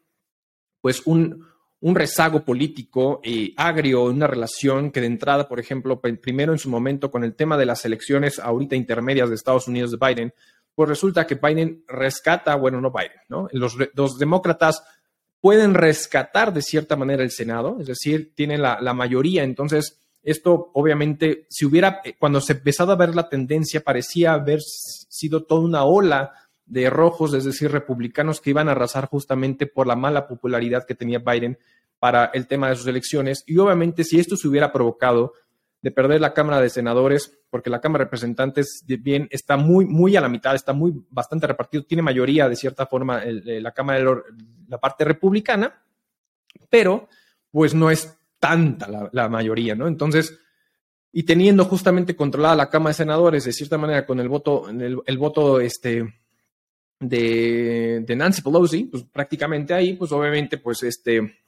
pues, 0.81 1.03
un, 1.07 1.47
un 1.81 1.95
rezago 1.95 2.45
político 2.45 3.21
y 3.25 3.55
agrio 3.57 4.05
una 4.05 4.27
relación 4.27 4.91
que 4.91 5.01
de 5.01 5.07
entrada, 5.07 5.49
por 5.49 5.59
ejemplo, 5.59 6.01
primero 6.01 6.53
en 6.53 6.59
su 6.59 6.69
momento 6.69 7.11
con 7.11 7.25
el 7.25 7.35
tema 7.35 7.57
de 7.57 7.67
las 7.67 7.85
elecciones 7.85 8.39
ahorita 8.39 8.77
intermedias 8.77 9.29
de 9.29 9.35
Estados 9.35 9.67
Unidos 9.67 9.91
de 9.91 9.99
Biden, 9.99 10.35
pues 10.75 10.89
resulta 10.89 11.27
que 11.27 11.35
Biden 11.37 11.85
rescata, 11.89 12.55
bueno, 12.55 12.81
no 12.81 12.91
Biden, 12.91 13.21
¿no? 13.29 13.49
Los, 13.53 13.77
los 13.95 14.19
demócratas 14.19 14.83
pueden 15.41 15.75
rescatar 15.75 16.53
de 16.53 16.63
cierta 16.63 16.97
manera 16.97 17.23
el 17.23 17.31
Senado, 17.31 17.79
es 17.81 17.87
decir, 17.87 18.35
tienen 18.35 18.63
la, 18.63 18.95
mayoría. 18.95 19.43
Entonces, 19.43 19.99
esto 20.23 20.71
obviamente, 20.75 21.47
si 21.49 21.65
hubiera, 21.65 22.01
eh, 22.05 22.15
cuando 22.19 22.41
se 22.41 22.53
empezado 22.53 22.93
a 22.93 22.97
ver 22.97 23.15
la 23.15 23.29
tendencia, 23.29 23.81
parecía 23.81 24.35
haber 24.35 24.61
sido 24.61 25.45
toda 25.45 25.63
una 25.63 25.85
ola 25.85 26.33
de 26.71 26.89
rojos, 26.89 27.35
es 27.35 27.45
decir, 27.45 27.73
republicanos 27.73 28.41
que 28.41 28.51
iban 28.51 28.69
a 28.69 28.73
arrasar 28.73 29.07
justamente 29.07 29.67
por 29.67 29.89
la 29.89 29.97
mala 29.97 30.29
popularidad 30.29 30.87
que 30.87 30.95
tenía 30.95 31.19
Biden 31.19 31.59
para 31.99 32.27
el 32.27 32.47
tema 32.47 32.71
de 32.71 32.77
sus 32.77 32.87
elecciones. 32.87 33.43
Y 33.47 33.59
obviamente, 33.59 34.05
si 34.05 34.21
esto 34.21 34.37
se 34.37 34.47
hubiera 34.47 34.73
provocado 34.73 35.33
de 35.83 35.91
perder 35.91 36.21
la 36.21 36.33
Cámara 36.33 36.61
de 36.61 36.71
Senadores, 36.71 37.41
porque 37.51 37.71
la 37.71 37.81
Cámara 37.81 38.05
de 38.05 38.07
Representantes 38.07 38.85
bien 38.87 39.27
está 39.33 39.57
muy, 39.57 39.85
muy 39.85 40.15
a 40.15 40.21
la 40.21 40.29
mitad, 40.29 40.55
está 40.55 40.73
muy 40.73 40.93
bastante 41.11 41.49
repartido, 41.49 41.83
tiene 41.85 42.03
mayoría 42.03 42.49
de 42.49 42.55
cierta 42.55 42.87
forma 42.87 43.21
la 43.25 43.73
Cámara 43.73 43.99
de 43.99 44.23
la 44.69 44.79
parte 44.79 45.05
republicana, 45.05 45.83
pero 46.69 47.09
pues 47.51 47.75
no 47.75 47.91
es 47.91 48.17
tanta 48.39 49.09
la, 49.11 49.29
mayoría, 49.29 49.75
¿no? 49.75 49.89
Entonces, 49.89 50.39
y 51.13 51.25
teniendo 51.25 51.65
justamente 51.65 52.15
controlada 52.15 52.55
la 52.55 52.71
Cámara 52.71 52.91
de 52.91 52.95
Senadores, 52.95 53.45
de 53.45 53.53
cierta 53.53 53.77
manera, 53.77 54.07
con 54.07 54.21
el 54.21 54.29
voto, 54.29 54.69
el 54.69 55.19
voto 55.19 55.61
este, 55.61 56.20
de, 57.01 58.05
Nancy 58.17 58.43
Pelosi, 58.43 58.85
pues 58.85 59.05
prácticamente 59.05 59.75
ahí, 59.75 59.95
pues 59.95 60.13
obviamente, 60.13 60.59
pues 60.59 60.83
este, 60.83 61.41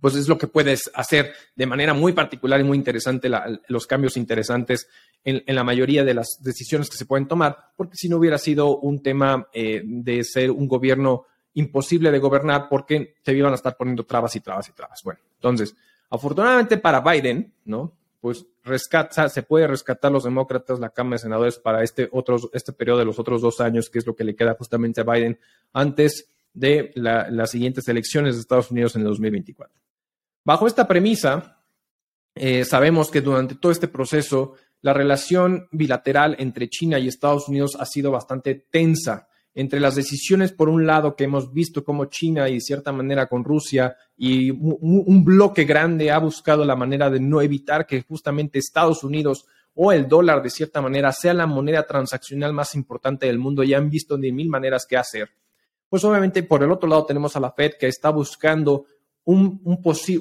pues 0.00 0.14
es 0.14 0.28
lo 0.28 0.38
que 0.38 0.46
puedes 0.46 0.90
hacer 0.94 1.32
de 1.56 1.66
manera 1.66 1.94
muy 1.94 2.12
particular 2.12 2.60
y 2.60 2.64
muy 2.64 2.76
interesante 2.76 3.30
los 3.68 3.86
cambios 3.86 4.16
interesantes 4.16 4.88
en, 5.24 5.42
la 5.46 5.64
mayoría 5.64 6.04
de 6.04 6.14
las 6.14 6.38
decisiones 6.40 6.88
que 6.88 6.96
se 6.96 7.06
pueden 7.06 7.26
tomar, 7.26 7.72
porque 7.76 7.96
si 7.96 8.08
no 8.08 8.18
hubiera 8.18 8.38
sido 8.38 8.78
un 8.78 9.02
tema 9.02 9.48
eh, 9.52 9.82
de 9.84 10.22
ser 10.22 10.50
un 10.50 10.68
gobierno 10.68 11.24
imposible 11.54 12.12
de 12.12 12.18
gobernar, 12.18 12.68
porque 12.68 13.16
te 13.22 13.32
iban 13.32 13.52
a 13.52 13.56
estar 13.56 13.76
poniendo 13.76 14.04
trabas 14.04 14.36
y 14.36 14.40
trabas 14.40 14.68
y 14.68 14.72
trabas. 14.72 15.00
Bueno, 15.02 15.20
entonces, 15.34 15.74
afortunadamente 16.10 16.76
para 16.76 17.00
Biden, 17.00 17.52
¿no? 17.64 17.97
Pues 18.20 18.46
rescata, 18.64 19.28
se 19.28 19.42
puede 19.42 19.66
rescatar 19.66 20.10
los 20.10 20.24
demócratas, 20.24 20.80
la 20.80 20.90
Cámara 20.90 21.14
de 21.14 21.22
Senadores 21.22 21.58
para 21.58 21.82
este, 21.82 22.08
otros, 22.12 22.48
este 22.52 22.72
periodo 22.72 22.98
de 22.98 23.04
los 23.04 23.18
otros 23.18 23.40
dos 23.40 23.60
años, 23.60 23.90
que 23.90 23.98
es 23.98 24.06
lo 24.06 24.16
que 24.16 24.24
le 24.24 24.34
queda 24.34 24.54
justamente 24.54 25.00
a 25.00 25.04
Biden 25.04 25.38
antes 25.72 26.28
de 26.52 26.90
las 26.96 27.50
siguientes 27.50 27.86
elecciones 27.88 28.34
de 28.34 28.40
Estados 28.40 28.70
Unidos 28.70 28.96
en 28.96 29.02
el 29.02 29.08
2024. 29.08 29.74
Bajo 30.44 30.66
esta 30.66 30.88
premisa, 30.88 31.62
eh, 32.34 32.64
sabemos 32.64 33.10
que 33.10 33.20
durante 33.20 33.54
todo 33.54 33.70
este 33.70 33.86
proceso 33.86 34.54
la 34.80 34.92
relación 34.92 35.68
bilateral 35.72 36.36
entre 36.38 36.68
China 36.68 36.98
y 36.98 37.08
Estados 37.08 37.48
Unidos 37.48 37.76
ha 37.78 37.84
sido 37.84 38.10
bastante 38.10 38.54
tensa. 38.54 39.28
Entre 39.54 39.80
las 39.80 39.96
decisiones, 39.96 40.52
por 40.52 40.68
un 40.68 40.86
lado, 40.86 41.16
que 41.16 41.24
hemos 41.24 41.52
visto 41.52 41.82
como 41.82 42.04
China 42.04 42.48
y 42.48 42.54
de 42.54 42.60
cierta 42.60 42.92
manera 42.92 43.26
con 43.26 43.44
Rusia 43.44 43.96
y 44.16 44.50
un 44.50 45.24
bloque 45.24 45.64
grande 45.64 46.10
ha 46.10 46.18
buscado 46.18 46.64
la 46.64 46.76
manera 46.76 47.10
de 47.10 47.18
no 47.18 47.40
evitar 47.40 47.86
que 47.86 48.02
justamente 48.02 48.58
Estados 48.58 49.02
Unidos 49.02 49.46
o 49.80 49.92
el 49.92 50.08
dólar 50.08 50.42
de 50.42 50.50
cierta 50.50 50.82
manera 50.82 51.12
sea 51.12 51.34
la 51.34 51.46
moneda 51.46 51.86
transaccional 51.86 52.52
más 52.52 52.74
importante 52.74 53.26
del 53.26 53.38
mundo 53.38 53.62
y 53.62 53.74
han 53.74 53.88
visto 53.88 54.16
de 54.16 54.32
mil 54.32 54.48
maneras 54.48 54.86
qué 54.88 54.96
hacer. 54.96 55.30
Pues 55.88 56.02
obviamente 56.04 56.42
por 56.42 56.62
el 56.64 56.72
otro 56.72 56.88
lado 56.88 57.06
tenemos 57.06 57.36
a 57.36 57.40
la 57.40 57.52
Fed 57.52 57.72
que 57.78 57.86
está 57.86 58.10
buscando 58.10 58.86
un, 59.24 59.60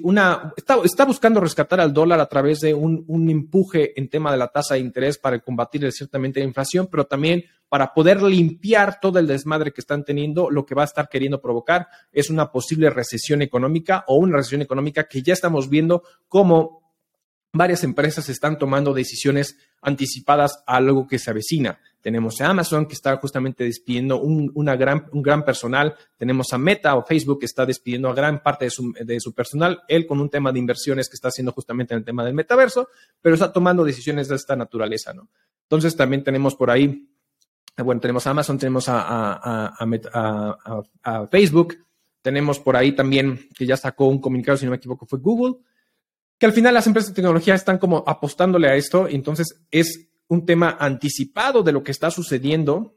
una, 0.04 0.54
está, 0.58 1.06
buscando 1.06 1.40
rescatar 1.40 1.80
al 1.80 1.94
dólar 1.94 2.20
a 2.20 2.28
través 2.28 2.60
de 2.60 2.74
un, 2.74 3.30
empuje 3.30 4.00
en 4.00 4.10
tema 4.10 4.32
de 4.32 4.38
la 4.38 4.50
tasa 4.50 4.76
de 4.76 4.82
interés 4.82 5.18
para 5.18 5.40
combatir 5.40 5.90
ciertamente 5.92 6.42
la 6.42 6.46
inflación, 6.46 6.88
pero 6.92 7.06
también 7.06 7.46
para 7.70 7.94
poder 7.94 8.22
limpiar 8.22 9.00
todo 9.00 9.20
el 9.20 9.28
desmadre 9.28 9.72
que 9.72 9.82
están 9.82 10.04
teniendo, 10.04 10.50
lo 10.50 10.66
que 10.66 10.76
va 10.76 10.84
a 10.84 10.86
estar 10.86 11.10
queriendo 11.10 11.42
provocar 11.42 11.88
es 12.12 12.30
una 12.30 12.52
posible 12.52 12.90
recesión 12.90 13.42
económica 13.42 14.04
o 14.08 14.18
una 14.18 14.38
recesión 14.38 14.62
económica 14.62 15.08
que 15.08 15.22
ya 15.22 15.34
estamos 15.34 15.70
viendo 15.70 16.04
como 16.28 16.88
varias 17.54 17.84
empresas 17.84 18.30
están 18.30 18.58
tomando 18.58 18.94
decisiones 18.94 19.58
anticipadas 19.82 20.64
a 20.66 20.78
algo 20.78 21.08
que 21.08 21.20
se 21.20 21.30
avecina. 21.30 21.80
Tenemos 22.02 22.40
a 22.40 22.50
Amazon 22.50 22.86
que 22.86 22.94
está 22.94 23.18
justamente 23.18 23.64
despidiendo 23.64 24.22
un, 24.22 24.52
una 24.54 24.76
gran, 24.76 25.08
un 25.12 25.22
gran 25.22 25.44
personal. 25.44 25.96
Tenemos 26.18 26.54
a 26.54 26.58
Meta 26.58 26.96
o 26.96 27.04
Facebook 27.04 27.40
que 27.40 27.46
está 27.46 27.66
despidiendo 27.66 28.10
a 28.10 28.14
gran 28.14 28.42
parte 28.42 28.66
de 28.66 28.72
su, 28.72 28.94
de 28.94 29.20
su 29.20 29.34
personal. 29.34 29.82
Él 29.88 30.06
con 30.06 30.22
un 30.22 30.30
tema 30.30 30.52
de 30.52 30.60
inversiones 30.60 31.10
que 31.10 31.16
está 31.16 31.30
haciendo 31.30 31.52
justamente 31.52 31.94
en 31.94 32.00
el 32.00 32.06
tema 32.06 32.24
del 32.24 32.34
metaverso, 32.34 32.90
pero 33.22 33.36
está 33.36 33.52
tomando 33.52 33.84
decisiones 33.84 34.28
de 34.28 34.36
esta 34.36 34.56
naturaleza, 34.56 35.14
¿no? 35.14 35.30
Entonces 35.64 35.98
también 35.98 36.24
tenemos 36.24 36.56
por 36.56 36.72
ahí, 36.72 37.10
bueno, 37.84 38.02
tenemos 38.02 38.26
a 38.28 38.32
Amazon, 38.32 38.58
tenemos 38.58 38.90
a, 38.90 39.74
a, 41.04 41.28
Facebook, 41.28 41.78
tenemos 42.22 42.60
por 42.60 42.76
ahí 42.76 42.94
también 42.94 43.48
que 43.56 43.66
ya 43.66 43.78
sacó 43.78 44.08
un 44.08 44.20
comunicado, 44.20 44.58
si 44.58 44.66
no 44.66 44.72
me 44.72 44.78
equivoco, 44.78 45.06
fue 45.06 45.20
Google 45.20 45.56
que 46.38 46.46
al 46.46 46.54
final 46.54 46.74
las 46.74 46.88
empresas 46.88 47.10
de 47.12 47.16
tecnología 47.16 47.56
están 47.56 47.78
como 47.78 48.04
apostándole 48.06 48.70
a 48.70 48.76
esto, 48.76 49.08
entonces 49.08 49.66
es 49.72 50.10
un 50.28 50.46
tema 50.46 50.78
anticipado 50.80 51.64
de 51.64 51.72
lo 51.72 51.84
que 51.84 51.92
está 51.92 52.12
sucediendo 52.12 52.97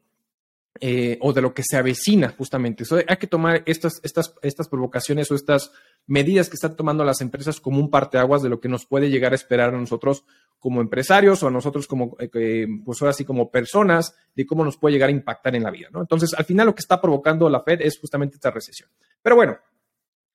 eh, 0.81 1.19
o 1.21 1.33
de 1.33 1.43
lo 1.43 1.53
que 1.53 1.63
se 1.63 1.77
avecina 1.77 2.35
justamente. 2.37 2.85
hay 3.07 3.17
que 3.19 3.27
tomar 3.27 3.63
estas, 3.67 4.01
estas, 4.03 4.35
estas 4.41 4.67
provocaciones 4.69 5.31
o 5.31 5.35
estas 5.35 5.73
medidas 6.07 6.49
que 6.49 6.55
están 6.55 6.75
tomando 6.75 7.05
las 7.05 7.21
empresas 7.21 7.61
como 7.61 7.79
un 7.79 7.91
parteaguas 7.91 8.43
de 8.43 8.49
lo 8.49 8.61
que 8.61 8.69
nos 8.69 8.87
puede 8.87 9.11
llegar 9.11 9.33
a 9.33 9.35
esperar 9.35 9.75
a 9.75 9.79
nosotros 9.79 10.25
como 10.59 10.81
empresarios 10.81 11.43
o 11.43 11.49
a 11.49 11.51
nosotros 11.51 11.87
como, 11.87 12.17
eh, 12.19 12.67
pues 12.85 13.01
ahora 13.03 13.13
sí, 13.13 13.25
como 13.25 13.51
personas, 13.51 14.15
de 14.35 14.47
cómo 14.47 14.65
nos 14.65 14.77
puede 14.77 14.95
llegar 14.95 15.09
a 15.09 15.13
impactar 15.13 15.55
en 15.55 15.65
la 15.65 15.71
vida. 15.71 15.89
Entonces, 15.95 16.35
al 16.35 16.45
final 16.45 16.67
lo 16.67 16.75
que 16.75 16.81
está 16.81 17.01
provocando 17.01 17.49
la 17.49 17.63
Fed 17.63 17.81
es 17.83 17.99
justamente 17.99 18.37
esta 18.37 18.51
recesión. 18.51 18.89
Pero 19.23 19.37
bueno, 19.37 19.59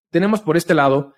tenemos 0.09 0.41
por 0.41 0.57
este 0.57 0.73
lado 0.73 1.13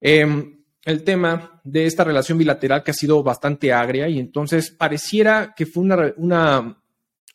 em, 0.00 0.64
el 0.84 1.04
tema 1.04 1.60
de 1.64 1.86
esta 1.86 2.04
relación 2.04 2.38
bilateral 2.38 2.82
que 2.82 2.90
ha 2.90 2.94
sido 2.94 3.22
bastante 3.22 3.72
agria 3.72 4.08
y 4.08 4.18
entonces 4.18 4.70
pareciera 4.70 5.54
que 5.56 5.66
fue 5.66 5.84
una, 5.84 6.12
una, 6.16 6.82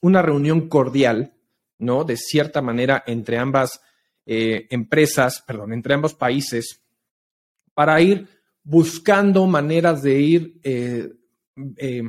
una 0.01 0.21
reunión 0.21 0.67
cordial, 0.67 1.33
¿no? 1.79 2.03
De 2.03 2.17
cierta 2.17 2.61
manera 2.61 3.03
entre 3.05 3.37
ambas 3.37 3.81
eh, 4.25 4.67
empresas, 4.69 5.43
perdón, 5.45 5.73
entre 5.73 5.93
ambos 5.93 6.13
países, 6.13 6.81
para 7.73 8.01
ir 8.01 8.27
buscando 8.63 9.45
maneras 9.45 10.01
de 10.01 10.19
ir 10.19 10.59
eh, 10.63 11.13
eh, 11.77 12.03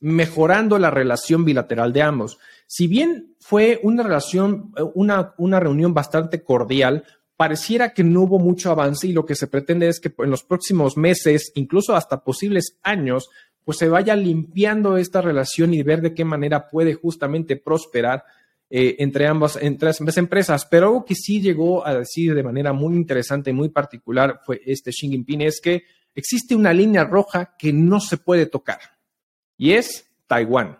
mejorando 0.00 0.78
la 0.78 0.90
relación 0.90 1.44
bilateral 1.44 1.92
de 1.92 2.02
ambos. 2.02 2.38
Si 2.66 2.86
bien 2.86 3.34
fue 3.38 3.80
una 3.82 4.02
relación, 4.02 4.72
una, 4.94 5.34
una 5.38 5.60
reunión 5.60 5.94
bastante 5.94 6.42
cordial, 6.42 7.04
pareciera 7.36 7.94
que 7.94 8.04
no 8.04 8.22
hubo 8.22 8.38
mucho 8.38 8.70
avance 8.70 9.06
y 9.06 9.12
lo 9.12 9.24
que 9.24 9.34
se 9.34 9.46
pretende 9.46 9.88
es 9.88 10.00
que 10.00 10.12
en 10.18 10.30
los 10.30 10.44
próximos 10.44 10.96
meses, 10.96 11.52
incluso 11.54 11.96
hasta 11.96 12.22
posibles 12.22 12.78
años, 12.82 13.30
pues 13.64 13.78
se 13.78 13.88
vaya 13.88 14.14
limpiando 14.16 14.96
esta 14.96 15.20
relación 15.20 15.72
y 15.72 15.82
ver 15.82 16.02
de 16.02 16.14
qué 16.14 16.24
manera 16.24 16.68
puede 16.68 16.94
justamente 16.94 17.56
prosperar 17.56 18.24
eh, 18.74 18.96
entre, 19.00 19.26
ambas, 19.26 19.58
entre 19.60 19.90
ambas 20.00 20.16
empresas. 20.16 20.64
Pero 20.64 20.86
algo 20.86 21.04
que 21.04 21.14
sí 21.14 21.42
llegó 21.42 21.86
a 21.86 21.98
decir 21.98 22.34
de 22.34 22.42
manera 22.42 22.72
muy 22.72 22.96
interesante 22.96 23.50
y 23.50 23.52
muy 23.52 23.68
particular 23.68 24.40
fue 24.46 24.62
este 24.64 24.92
Xi 24.92 25.10
Jinping 25.10 25.42
es 25.42 25.60
que 25.60 25.84
existe 26.14 26.54
una 26.54 26.72
línea 26.72 27.04
roja 27.04 27.54
que 27.58 27.70
no 27.70 28.00
se 28.00 28.16
puede 28.16 28.46
tocar 28.46 28.80
y 29.58 29.72
es 29.72 30.10
Taiwán. 30.26 30.78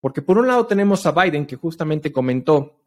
Porque 0.00 0.22
por 0.22 0.38
un 0.38 0.46
lado 0.46 0.66
tenemos 0.66 1.04
a 1.04 1.10
Biden 1.10 1.44
que 1.44 1.56
justamente 1.56 2.12
comentó 2.12 2.80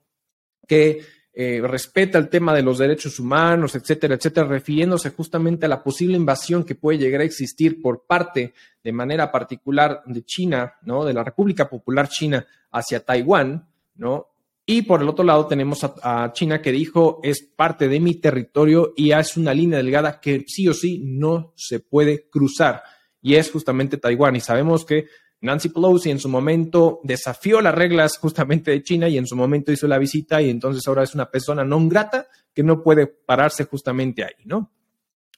que 0.65 1.01
eh, 1.33 1.59
respeta 1.61 2.17
el 2.17 2.29
tema 2.29 2.53
de 2.53 2.61
los 2.61 2.77
derechos 2.77 3.19
humanos, 3.19 3.75
etcétera, 3.75 4.15
etcétera, 4.15 4.47
refiriéndose 4.47 5.09
justamente 5.09 5.65
a 5.65 5.69
la 5.69 5.83
posible 5.83 6.15
invasión 6.15 6.63
que 6.63 6.75
puede 6.75 6.97
llegar 6.97 7.19
a 7.19 7.25
existir 7.25 7.81
por 7.81 8.05
parte, 8.05 8.53
de 8.81 8.91
manera 8.93 9.29
particular, 9.33 10.01
de 10.05 10.23
China, 10.23 10.75
¿no? 10.83 11.03
De 11.03 11.13
la 11.13 11.25
República 11.25 11.69
Popular 11.69 12.07
China 12.07 12.47
hacia 12.71 13.01
Taiwán, 13.01 13.67
¿no? 13.95 14.27
Y 14.65 14.81
por 14.81 15.01
el 15.01 15.09
otro 15.09 15.23
lado 15.23 15.45
tenemos 15.45 15.83
a, 15.83 16.31
China 16.33 16.61
que 16.61 16.71
dijo 16.71 17.19
es 17.23 17.43
parte 17.43 17.87
de 17.87 17.99
mi 17.99 18.15
territorio 18.15 18.93
y 18.95 19.11
es 19.11 19.37
una 19.37 19.53
línea 19.53 19.77
delgada 19.77 20.19
que 20.19 20.43
sí 20.47 20.67
o 20.67 20.73
sí 20.73 21.01
no 21.03 21.53
se 21.55 21.79
puede 21.79 22.27
cruzar. 22.29 22.81
Y 23.21 23.35
es 23.35 23.51
justamente 23.51 23.97
Taiwán. 23.97 24.35
Y 24.35 24.39
sabemos 24.39 24.83
que 24.83 25.07
Nancy 25.41 25.69
Pelosi 25.69 26.09
en 26.09 26.19
su 26.19 26.29
momento 26.29 26.99
desafió 27.03 27.61
las 27.61 27.75
reglas 27.75 28.17
justamente 28.17 28.71
de 28.71 28.81
China 28.81 29.07
y 29.07 29.17
en 29.17 29.27
su 29.27 29.35
momento 29.35 29.71
hizo 29.71 29.87
la 29.87 29.99
visita 29.99 30.41
y 30.41 30.49
entonces 30.49 30.87
ahora 30.87 31.03
es 31.03 31.13
una 31.13 31.29
persona 31.29 31.63
no 31.63 31.87
grata 31.87 32.27
que 32.53 32.63
no 32.63 32.81
puede 32.81 33.05
pararse 33.05 33.65
justamente 33.65 34.23
ahí, 34.23 34.45
¿no? 34.45 34.71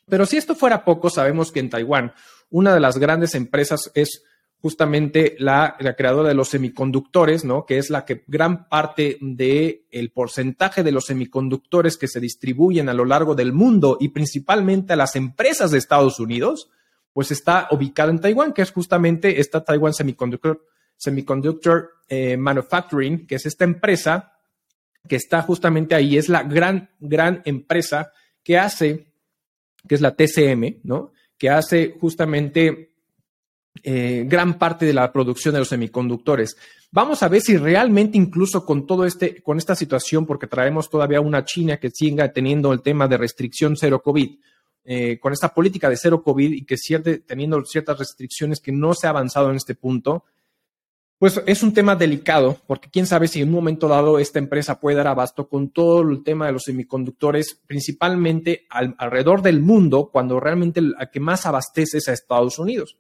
Pero 0.08 0.26
si 0.26 0.38
esto 0.38 0.56
fuera 0.56 0.86
poco, 0.86 1.10
sabemos 1.10 1.52
que 1.52 1.60
en 1.60 1.70
Taiwán 1.70 2.13
una 2.50 2.74
de 2.74 2.80
las 2.80 2.98
grandes 2.98 3.36
empresas 3.36 3.92
es 3.94 4.24
justamente 4.62 5.36
la, 5.39 5.78
creadora 5.98 6.30
de 6.30 6.36
los 6.36 6.50
semiconductores, 6.50 7.46
¿no? 7.46 7.65
Que 7.65 7.78
es 7.78 7.89
la 7.89 8.06
que 8.06 8.24
gran 8.28 8.67
parte 8.67 9.17
del 9.22 9.86
el 9.91 10.12
porcentaje 10.12 10.84
de 10.84 10.91
los 10.91 11.06
semiconductores 11.06 11.98
que 11.98 12.08
se 12.08 12.20
distribuyen 12.20 12.89
a 12.89 12.93
lo 12.93 13.06
largo 13.06 13.36
del 13.36 13.54
mundo 13.54 13.98
y 14.00 14.10
principalmente 14.10 14.93
a 14.93 14.98
las 14.98 15.15
empresas 15.15 15.72
de 15.72 15.78
Estados 15.78 16.20
Unidos, 16.20 16.70
pues 17.13 17.32
está 17.32 17.67
ubicada 17.72 18.12
en 18.12 18.20
Taiwán, 18.20 18.54
que 18.54 18.62
es 18.62 18.72
justamente 18.72 19.39
esta 19.39 19.63
Taiwan 19.63 19.93
Semiconductor, 19.93 20.65
Semiconductor 20.98 21.91
eh, 22.10 22.38
Manufacturing, 22.38 23.28
que 23.28 23.36
es 23.36 23.46
esta 23.46 23.63
empresa 23.63 24.34
que 25.08 25.15
está 25.15 25.41
justamente 25.41 25.96
ahí, 25.96 26.17
es 26.17 26.30
la 26.30 26.43
gran, 26.43 26.89
gran 27.00 27.41
empresa 27.46 28.12
que 28.43 28.58
hace, 28.58 29.08
que 29.88 29.96
es 29.96 30.02
la 30.02 30.15
TCM, 30.15 30.82
¿no? 30.84 31.12
Que 31.38 31.50
hace 31.50 31.96
justamente 32.00 32.97
eh, 33.84 34.26
gran 34.28 34.58
parte 34.58 34.86
de 34.86 34.94
la 34.94 35.12
producción 35.12 35.54
de 35.54 35.60
los 35.60 35.70
semiconductores. 35.70 36.58
Vamos 36.92 37.22
a 37.24 37.28
ver 37.28 37.42
si 37.42 37.58
realmente 37.58 38.18
incluso 38.18 38.66
con 38.66 38.86
todo 38.86 39.06
este, 39.06 39.42
con 39.42 39.58
esta 39.58 39.76
situación, 39.76 40.26
porque 40.26 40.48
traemos 40.48 40.90
todavía 40.90 41.22
una 41.22 41.44
China 41.44 41.78
que 41.78 41.92
siga 41.92 42.32
teniendo 42.32 42.72
el 42.72 42.82
tema 42.82 43.08
de 43.08 43.18
restricción 43.18 43.76
cero 43.76 44.02
COVID, 44.02 44.40
eh, 44.86 45.20
con 45.20 45.34
esta 45.34 45.54
política 45.54 45.90
de 45.90 45.98
cero 45.98 46.24
COVID 46.24 46.54
y 46.54 46.66
que 46.66 46.78
sigue 46.78 47.20
teniendo 47.20 47.63
ciertas 47.66 48.00
restricciones 48.00 48.62
que 48.62 48.72
no 48.72 48.94
se 48.94 49.08
ha 49.08 49.10
avanzado 49.10 49.50
en 49.50 49.58
este 49.58 49.76
punto, 49.76 50.24
pues 51.20 51.42
es 51.48 51.63
un 51.63 51.74
tema 51.74 51.96
delicado, 51.96 52.58
porque 52.68 52.90
quién 52.92 53.08
sabe 53.08 53.28
si 53.28 53.42
en 53.42 53.48
un 53.48 53.56
momento 53.56 53.88
dado 53.88 54.20
esta 54.20 54.38
empresa 54.38 54.80
puede 54.80 54.98
dar 54.98 55.08
abasto 55.08 55.50
con 55.50 55.72
todo 55.72 56.02
el 56.02 56.24
tema 56.24 56.46
de 56.46 56.52
los 56.52 56.63
semiconductores, 56.63 57.60
principalmente 57.66 58.68
alrededor 58.70 59.42
del 59.42 59.60
mundo, 59.60 60.10
cuando 60.12 60.40
realmente 60.40 60.80
la 60.80 61.10
que 61.10 61.20
más 61.20 61.48
abastece 61.48 61.98
es 61.98 62.08
a 62.08 62.13
Estados 62.13 62.60
Unidos. 62.60 62.98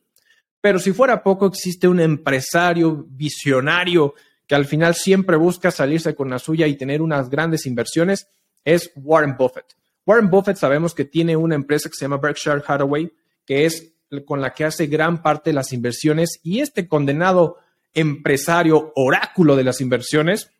Pero 0.61 0.79
si 0.79 0.91
fuera 0.91 1.23
poco, 1.23 1.45
existe 1.45 1.87
un 1.87 1.99
empresario 1.99 3.05
visionario 3.09 4.15
que 4.47 4.55
al 4.55 4.65
final 4.65 4.95
siempre 4.95 5.35
busca 5.35 5.71
salirse 5.71 6.15
con 6.15 6.29
la 6.29 6.39
suya 6.39 6.67
y 6.67 6.77
tener 6.77 7.01
unas 7.01 7.29
grandes 7.29 7.65
inversiones, 7.65 8.27
es 8.63 8.91
Warren 8.95 9.35
Buffett. 9.37 9.75
Warren 10.05 10.29
Buffett 10.29 10.57
sabemos 10.57 10.93
que 10.93 11.05
tiene 11.05 11.35
una 11.35 11.55
empresa 11.55 11.89
que 11.89 11.95
se 11.95 12.05
llama 12.05 12.17
Berkshire 12.17 12.63
Hathaway, 12.65 13.11
que 13.45 13.65
es 13.65 13.93
con 14.25 14.39
la 14.39 14.53
que 14.53 14.63
hace 14.63 14.87
gran 14.87 15.21
parte 15.21 15.49
de 15.49 15.53
las 15.53 15.73
inversiones 15.73 16.39
y 16.43 16.61
este 16.61 16.87
condenado 16.87 17.57
empresario 17.93 18.93
oráculo 18.95 19.55
de 19.57 19.65
las 19.65 19.81
inversiones 19.81 20.51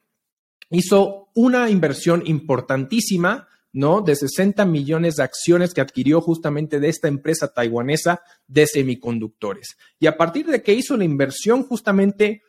hizo 0.70 1.30
una 1.34 1.70
inversión 1.70 2.24
importantísima, 2.26 3.48
¿no? 3.78 4.02
De 4.02 4.16
60 4.16 4.66
millones 4.66 5.18
de 5.18 5.24
acciones 5.24 5.72
que 5.72 5.82
adquirió 5.82 6.20
justamente 6.20 6.80
de 6.80 6.90
esta 6.90 7.08
empresa 7.08 7.54
taiwanesa 7.54 8.22
de 8.48 8.66
semiconductores. 8.66 9.78
Y 10.00 10.08
a 10.08 10.18
partir 10.18 10.48
de 10.48 10.64
que 10.64 10.74
hizo 10.74 10.98
la 10.98 11.04
inversión, 11.04 11.62
justamente 11.62 12.42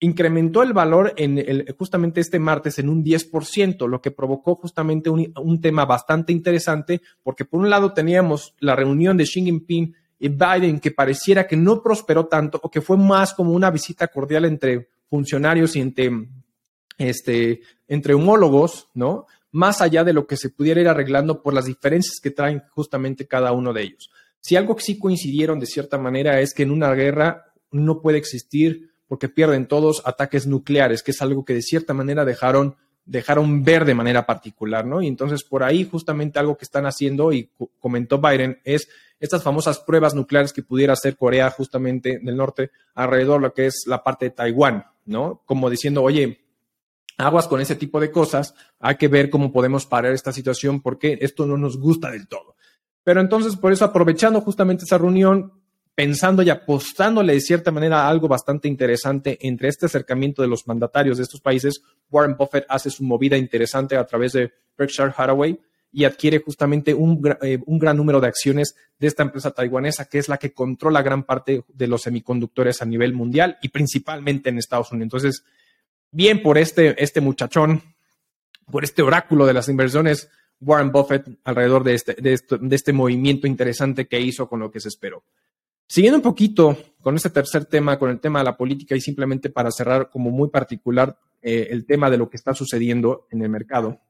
incrementó 0.00 0.62
el 0.62 0.74
valor 0.74 1.14
en 1.16 1.38
el, 1.38 1.74
justamente 1.78 2.20
este 2.20 2.38
martes 2.38 2.78
en 2.78 2.90
un 2.90 3.02
10%, 3.02 3.88
lo 3.88 4.02
que 4.02 4.10
provocó 4.10 4.56
justamente 4.56 5.08
un, 5.08 5.60
tema 5.62 5.86
bastante 5.86 6.34
interesante, 6.34 7.00
porque 7.22 7.46
por 7.46 7.60
un 7.60 7.70
lado 7.70 7.94
teníamos 7.94 8.54
la 8.58 8.76
reunión 8.76 9.16
de 9.16 9.24
Xi 9.24 9.42
Jinping 9.42 9.94
y 10.18 10.28
Biden 10.28 10.80
que 10.80 10.90
pareciera 10.90 11.46
que 11.46 11.56
no 11.56 11.82
prosperó 11.82 12.26
tanto 12.26 12.60
o 12.62 12.70
que 12.70 12.82
fue 12.82 12.98
más 12.98 13.32
como 13.32 13.52
una 13.52 13.70
visita 13.70 14.08
cordial 14.08 14.44
entre 14.44 14.90
funcionarios 15.08 15.76
y 15.76 15.80
entre, 15.80 16.10
este, 16.98 17.62
entre 17.88 18.12
homólogos, 18.12 18.90
¿no? 18.92 19.24
Más 19.54 19.80
allá 19.80 20.02
de 20.02 20.12
lo 20.12 20.26
que 20.26 20.36
se 20.36 20.50
pudiera 20.50 20.80
ir 20.80 20.88
arreglando 20.88 21.40
por 21.40 21.54
las 21.54 21.66
diferencias 21.66 22.18
que 22.20 22.32
traen 22.32 22.64
justamente 22.70 23.28
cada 23.28 23.52
uno 23.52 23.72
de 23.72 23.82
ellos. 23.82 24.10
Si 24.40 24.56
algo 24.56 24.74
que 24.74 24.82
sí 24.82 24.98
coincidieron 24.98 25.60
de 25.60 25.66
cierta 25.66 25.96
manera 25.96 26.40
es 26.40 26.52
que 26.54 26.64
en 26.64 26.72
una 26.72 26.92
guerra 26.92 27.52
no 27.70 28.02
puede 28.02 28.18
existir 28.18 28.90
porque 29.06 29.28
pierden 29.28 29.68
todos 29.68 30.02
ataques 30.06 30.48
nucleares, 30.48 31.04
que 31.04 31.12
es 31.12 31.22
algo 31.22 31.44
que 31.44 31.54
de 31.54 31.62
cierta 31.62 31.94
manera 31.94 32.24
dejaron, 32.24 32.74
dejaron 33.04 33.62
ver 33.62 33.84
de 33.84 33.94
manera 33.94 34.26
particular, 34.26 34.84
¿no? 34.84 35.00
Y 35.00 35.06
entonces 35.06 35.44
por 35.44 35.62
ahí 35.62 35.88
justamente 35.88 36.40
algo 36.40 36.56
que 36.58 36.64
están 36.64 36.84
haciendo, 36.86 37.32
y 37.32 37.48
comentó 37.78 38.18
Biden, 38.18 38.58
es 38.64 38.88
estas 39.20 39.44
famosas 39.44 39.78
pruebas 39.78 40.16
nucleares 40.16 40.52
que 40.52 40.64
pudiera 40.64 40.94
hacer 40.94 41.16
Corea 41.16 41.48
justamente 41.50 42.18
del 42.20 42.36
norte 42.36 42.72
alrededor 42.96 43.40
de 43.40 43.46
lo 43.46 43.54
que 43.54 43.66
es 43.66 43.84
la 43.86 44.02
parte 44.02 44.24
de 44.24 44.30
Taiwán, 44.32 44.84
¿no? 45.04 45.42
Como 45.46 45.70
diciendo, 45.70 46.02
oye, 46.02 46.43
aguas 47.18 47.48
con 47.48 47.60
ese 47.60 47.76
tipo 47.76 48.00
de 48.00 48.10
cosas, 48.10 48.54
hay 48.80 48.96
que 48.96 49.08
ver 49.08 49.30
cómo 49.30 49.52
podemos 49.52 49.86
parar 49.86 50.12
esta 50.12 50.32
situación 50.32 50.80
porque 50.80 51.18
esto 51.20 51.46
no 51.46 51.56
nos 51.56 51.78
gusta 51.78 52.10
del 52.10 52.28
todo. 52.28 52.56
Pero 53.02 53.20
entonces, 53.20 53.56
por 53.56 53.72
eso, 53.72 53.84
aprovechando 53.84 54.40
justamente 54.40 54.84
esa 54.84 54.98
reunión, 54.98 55.52
pensando 55.94 56.42
y 56.42 56.50
apostándole 56.50 57.34
de 57.34 57.40
cierta 57.40 57.70
manera 57.70 58.02
a 58.02 58.08
algo 58.08 58.26
bastante 58.26 58.66
interesante 58.66 59.38
entre 59.42 59.68
este 59.68 59.86
acercamiento 59.86 60.42
de 60.42 60.48
los 60.48 60.66
mandatarios 60.66 61.18
de 61.18 61.22
estos 61.22 61.40
países, 61.40 61.82
Warren 62.10 62.36
Buffett 62.36 62.66
hace 62.68 62.90
su 62.90 63.04
movida 63.04 63.36
interesante 63.36 63.96
a 63.96 64.04
través 64.04 64.32
de 64.32 64.52
Berkshire 64.76 65.12
Hathaway 65.16 65.60
y 65.92 66.04
adquiere 66.04 66.40
justamente 66.40 66.92
un, 66.92 67.22
eh, 67.42 67.60
un, 67.66 67.78
gran 67.78 67.96
número 67.96 68.20
de 68.20 68.26
acciones 68.26 68.74
de 68.98 69.06
esta 69.06 69.22
empresa 69.22 69.52
taiwanesa, 69.52 70.06
que 70.06 70.18
es 70.18 70.28
la 70.28 70.38
que 70.38 70.52
controla 70.52 71.02
gran 71.02 71.22
parte 71.22 71.62
de 71.68 71.86
los 71.86 72.02
semiconductores 72.02 72.82
a 72.82 72.84
nivel 72.84 73.12
mundial 73.12 73.58
y 73.62 73.68
principalmente 73.68 74.50
en 74.50 74.58
Estados 74.58 74.90
Unidos. 74.90 75.04
Entonces, 75.04 75.44
bien 76.14 76.42
por 76.42 76.56
este, 76.58 77.02
este 77.02 77.20
muchachón, 77.20 77.82
por 78.70 78.84
este 78.84 79.02
oráculo 79.02 79.46
de 79.46 79.52
las 79.52 79.68
inversiones, 79.68 80.30
Warren 80.60 80.92
Buffett 80.92 81.26
alrededor 81.42 81.82
de 81.82 81.94
este, 81.94 82.14
de, 82.14 82.38
este 82.70 82.92
movimiento 82.92 83.46
interesante 83.46 84.06
que 84.06 84.20
hizo 84.20 84.48
con 84.48 84.60
lo 84.60 84.70
que 84.70 84.80
se 84.80 84.88
esperó. 84.88 85.24
Siguiendo 85.86 86.16
un 86.16 86.22
poquito 86.22 86.78
con 87.02 87.16
este 87.16 87.30
tercer 87.30 87.66
tema, 87.66 87.98
con 87.98 88.10
el 88.10 88.20
tema 88.20 88.38
de 88.38 88.44
la 88.44 88.56
política 88.56 88.94
y 88.94 89.00
simplemente 89.00 89.50
para 89.50 89.70
cerrar 89.70 90.08
como 90.08 90.30
muy 90.30 90.48
particular 90.48 91.18
eh, 91.42 91.68
el 91.70 91.84
tema 91.84 92.08
de 92.08 92.16
lo 92.16 92.30
que 92.30 92.36
está 92.36 92.54
sucediendo 92.54 93.26
en 93.30 93.42
el 93.42 93.48
mercado, 93.50 94.00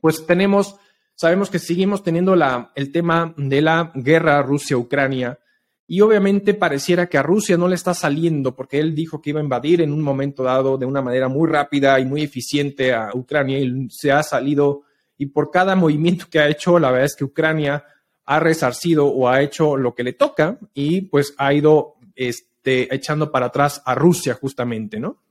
pues 0.00 0.24
tenemos, 0.26 0.76
sabemos 1.16 1.50
que 1.50 1.58
seguimos 1.58 2.04
teniendo 2.04 2.36
la, 2.36 2.70
el 2.76 2.92
tema 2.92 3.34
de 3.36 3.60
la 3.60 3.92
guerra 3.96 4.40
Rusia-Ucrania 4.42 5.40
y 5.88 6.00
obviamente 6.00 6.54
pareciera 6.54 7.06
que 7.06 7.16
a 7.16 7.22
Rusia 7.22 7.56
no 7.56 7.68
le 7.68 7.76
está 7.76 7.94
saliendo 7.94 8.56
porque 8.56 8.80
él 8.80 8.94
dijo 8.94 9.22
que 9.22 9.30
iba 9.30 9.40
a 9.40 9.44
invadir 9.44 9.80
en 9.82 9.92
un 9.92 10.02
momento 10.02 10.42
dado 10.42 10.76
de 10.78 10.86
una 10.86 11.00
manera 11.00 11.28
muy 11.28 11.48
rápida 11.48 12.00
y 12.00 12.04
muy 12.04 12.22
eficiente 12.22 12.92
a 12.92 13.10
Ucrania 13.14 13.58
y 13.58 13.88
se 13.90 14.10
ha 14.10 14.22
salido 14.22 14.82
y 15.16 15.26
por 15.26 15.50
cada 15.50 15.76
movimiento 15.76 16.26
que 16.28 16.40
ha 16.40 16.48
hecho, 16.48 16.78
la 16.78 16.90
verdad 16.90 17.06
es 17.06 17.16
que 17.16 17.24
Ucrania 17.24 17.84
ha 18.24 18.40
resarcido 18.40 19.06
o 19.06 19.28
ha 19.28 19.40
hecho 19.42 19.76
lo 19.76 19.94
que 19.94 20.02
le 20.02 20.12
toca 20.12 20.58
y 20.74 21.02
pues 21.02 21.34
ha 21.38 21.54
ido 21.54 21.94
este, 22.16 22.92
echando 22.94 23.30
para 23.30 23.46
atrás 23.46 23.80
a 23.86 23.94
Rusia 23.94 24.34
justamente, 24.34 24.98
¿no? 24.98 25.22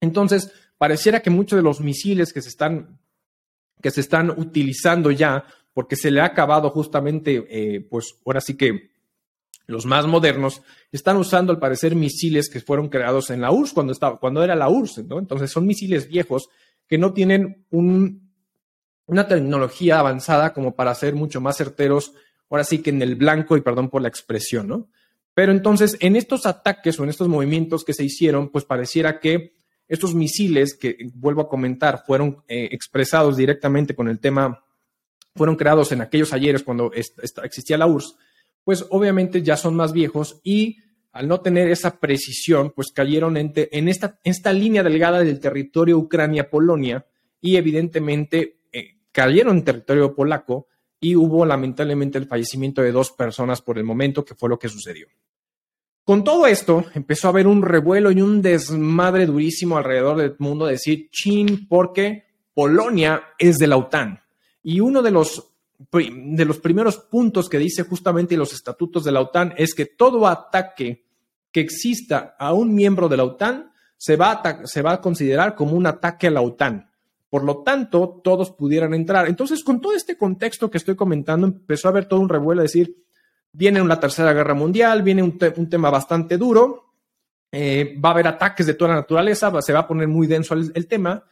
Entonces, 0.00 0.52
pareciera 0.76 1.20
que 1.20 1.30
muchos 1.30 1.56
de 1.56 1.62
los 1.62 1.80
misiles 1.80 2.32
que 2.32 2.42
se 2.42 2.50
están, 2.50 3.00
que 3.82 3.90
se 3.90 4.02
están 4.02 4.30
utilizando 4.30 5.10
ya, 5.10 5.44
porque 5.72 5.96
se 5.96 6.10
le 6.10 6.20
ha 6.20 6.26
acabado 6.26 6.70
justamente, 6.70 7.44
eh, 7.48 7.80
pues 7.80 8.16
ahora 8.24 8.40
sí 8.40 8.56
que 8.56 8.90
los 9.68 9.84
más 9.84 10.06
modernos, 10.06 10.62
están 10.90 11.18
usando 11.18 11.52
al 11.52 11.58
parecer 11.58 11.94
misiles 11.94 12.48
que 12.48 12.60
fueron 12.60 12.88
creados 12.88 13.28
en 13.28 13.42
la 13.42 13.52
URSS 13.52 13.74
cuando, 13.74 13.92
estaba, 13.92 14.18
cuando 14.18 14.42
era 14.42 14.56
la 14.56 14.70
URSS, 14.70 15.04
¿no? 15.04 15.18
Entonces 15.18 15.50
son 15.50 15.66
misiles 15.66 16.08
viejos 16.08 16.48
que 16.88 16.96
no 16.96 17.12
tienen 17.12 17.66
un, 17.70 18.32
una 19.04 19.28
tecnología 19.28 19.98
avanzada 19.98 20.54
como 20.54 20.74
para 20.74 20.94
ser 20.94 21.14
mucho 21.14 21.42
más 21.42 21.58
certeros, 21.58 22.14
ahora 22.48 22.64
sí 22.64 22.78
que 22.78 22.90
en 22.90 23.02
el 23.02 23.14
blanco, 23.16 23.58
y 23.58 23.60
perdón 23.60 23.90
por 23.90 24.00
la 24.00 24.08
expresión, 24.08 24.68
¿no? 24.68 24.88
Pero 25.34 25.52
entonces, 25.52 25.98
en 26.00 26.16
estos 26.16 26.46
ataques 26.46 26.98
o 26.98 27.04
en 27.04 27.10
estos 27.10 27.28
movimientos 27.28 27.84
que 27.84 27.92
se 27.92 28.04
hicieron, 28.04 28.48
pues 28.48 28.64
pareciera 28.64 29.20
que 29.20 29.52
estos 29.86 30.14
misiles, 30.14 30.76
que 30.76 30.96
vuelvo 31.12 31.42
a 31.42 31.48
comentar, 31.48 32.04
fueron 32.06 32.42
eh, 32.48 32.70
expresados 32.72 33.36
directamente 33.36 33.94
con 33.94 34.08
el 34.08 34.18
tema, 34.18 34.64
fueron 35.36 35.56
creados 35.56 35.92
en 35.92 36.00
aquellos 36.00 36.32
ayeres 36.32 36.62
cuando 36.62 36.90
existía 36.92 37.76
la 37.76 37.86
URSS, 37.86 38.16
pues 38.68 38.84
obviamente 38.90 39.40
ya 39.40 39.56
son 39.56 39.76
más 39.76 39.94
viejos 39.94 40.42
y 40.44 40.76
al 41.12 41.26
no 41.26 41.40
tener 41.40 41.70
esa 41.70 41.98
precisión, 41.98 42.70
pues 42.76 42.88
cayeron 42.92 43.38
en, 43.38 43.88
esta, 43.88 44.20
esta, 44.22 44.52
línea 44.52 44.82
delgada 44.82 45.20
del 45.20 45.40
territorio 45.40 45.96
Ucrania-Polonia 45.96 47.06
y 47.40 47.56
evidentemente 47.56 48.58
eh, 48.70 48.98
cayeron 49.10 49.56
en 49.56 49.64
territorio 49.64 50.14
polaco 50.14 50.66
y 51.00 51.16
hubo 51.16 51.46
lamentablemente 51.46 52.18
el 52.18 52.26
fallecimiento 52.26 52.82
de 52.82 52.92
dos 52.92 53.12
personas 53.12 53.62
por 53.62 53.78
el 53.78 53.84
momento, 53.84 54.22
que 54.22 54.34
fue 54.34 54.50
lo 54.50 54.58
que 54.58 54.68
sucedió. 54.68 55.06
Con 56.04 56.22
todo 56.22 56.46
esto, 56.46 56.84
empezó 56.94 57.28
a 57.28 57.30
haber 57.30 57.46
un 57.46 57.62
revuelo 57.62 58.10
y 58.10 58.20
un 58.20 58.42
desmadre 58.42 59.24
durísimo 59.24 59.78
alrededor 59.78 60.18
del 60.18 60.36
mundo, 60.40 60.66
de 60.66 60.72
decir, 60.72 61.08
chin, 61.10 61.66
porque 61.68 62.24
Polonia 62.52 63.28
es 63.38 63.56
de 63.56 63.66
la 63.66 63.78
OTAN. 63.78 64.20
Y 64.62 64.80
uno 64.80 65.00
de 65.00 65.10
los, 65.10 65.47
de 65.78 66.44
los 66.44 66.58
primeros 66.58 66.98
puntos 66.98 67.48
que 67.48 67.58
dice 67.58 67.84
justamente 67.84 68.36
los 68.36 68.52
estatutos 68.52 69.04
de 69.04 69.12
la 69.12 69.20
OTAN 69.20 69.54
es 69.56 69.74
que 69.74 69.86
todo 69.86 70.26
ataque 70.26 71.04
que 71.52 71.60
exista 71.60 72.34
a 72.38 72.52
un 72.52 72.74
miembro 72.74 73.08
de 73.08 73.16
la 73.16 73.24
OTAN 73.24 73.72
se 73.96 74.16
va, 74.16 74.32
a 74.32 74.66
se 74.66 74.82
va 74.82 74.94
a 74.94 75.00
considerar 75.00 75.54
como 75.54 75.72
un 75.72 75.86
ataque 75.86 76.26
a 76.26 76.30
la 76.30 76.40
OTAN. 76.40 76.90
Por 77.30 77.44
lo 77.44 77.62
tanto, 77.62 78.20
todos 78.24 78.50
pudieran 78.50 78.94
entrar. 78.94 79.28
Entonces, 79.28 79.62
con 79.62 79.80
todo 79.80 79.92
este 79.92 80.16
contexto 80.16 80.70
que 80.70 80.78
estoy 80.78 80.96
comentando, 80.96 81.46
empezó 81.46 81.88
a 81.88 81.90
haber 81.90 82.06
todo 82.06 82.20
un 82.20 82.28
revuelo, 82.28 82.62
decir, 82.62 83.04
viene 83.52 83.82
una 83.82 84.00
tercera 84.00 84.32
guerra 84.32 84.54
mundial, 84.54 85.02
viene 85.02 85.22
un, 85.22 85.38
tema 85.38 85.90
bastante 85.90 86.38
duro, 86.38 86.94
eh, 87.52 87.98
va 88.02 88.10
a 88.10 88.12
haber 88.12 88.28
ataques 88.28 88.66
de 88.66 88.74
toda 88.74 88.90
la 88.90 89.00
naturaleza, 89.00 89.52
se 89.60 89.72
va 89.72 89.80
a 89.80 89.86
poner 89.86 90.08
muy 90.08 90.26
denso 90.26 90.54
el, 90.54 90.72
el, 90.74 90.86
tema, 90.86 91.24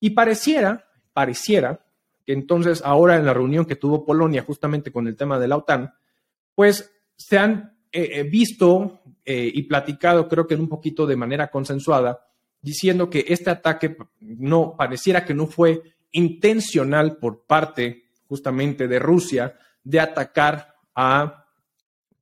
y 0.00 0.10
pareciera, 0.10 0.88
pareciera 1.12 1.83
que 2.24 2.32
entonces 2.32 2.82
ahora 2.84 3.16
en 3.16 3.26
la 3.26 3.34
reunión 3.34 3.64
que 3.64 3.76
tuvo 3.76 4.04
Polonia 4.04 4.42
justamente 4.42 4.90
con 4.90 5.06
el 5.06 5.16
tema 5.16 5.38
de 5.38 5.48
la 5.48 5.56
OTAN, 5.56 5.92
pues 6.54 6.90
se 7.16 7.38
han 7.38 7.76
visto 8.30 9.02
eh, 9.24 9.50
y 9.54 9.62
platicado, 9.62 10.28
creo 10.28 10.46
que 10.46 10.54
en 10.54 10.60
un 10.60 10.68
poquito 10.68 11.06
de 11.06 11.16
manera 11.16 11.48
consensuada, 11.48 12.26
diciendo 12.60 13.08
que 13.08 13.24
este 13.28 13.50
ataque 13.50 13.96
no 14.20 14.74
pareciera 14.76 15.24
que 15.24 15.32
no 15.32 15.46
fue 15.46 15.82
intencional 16.12 17.16
por 17.18 17.46
parte 17.46 18.04
justamente 18.26 18.88
de 18.88 18.98
Rusia 18.98 19.56
de 19.82 20.00
atacar 20.00 20.74
a 20.94 21.46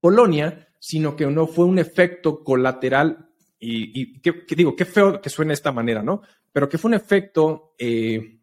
Polonia, 0.01 0.69
sino 0.79 1.17
que 1.17 1.27
no 1.27 1.47
fue 1.47 1.65
un 1.65 1.79
efecto 1.79 2.43
colateral 2.43 3.29
y, 3.59 4.21
que, 4.21 4.45
digo, 4.57 4.75
qué 4.75 4.85
feo 4.85 5.21
que 5.21 5.31
suene 5.31 5.51
de 5.51 5.55
esta 5.55 5.71
manera, 5.71 6.03
¿no? 6.03 6.23
Pero 6.53 6.69
que 6.69 6.79
fue 6.79 6.89
un 6.89 6.95
efecto 6.95 7.75
eh, 7.79 8.41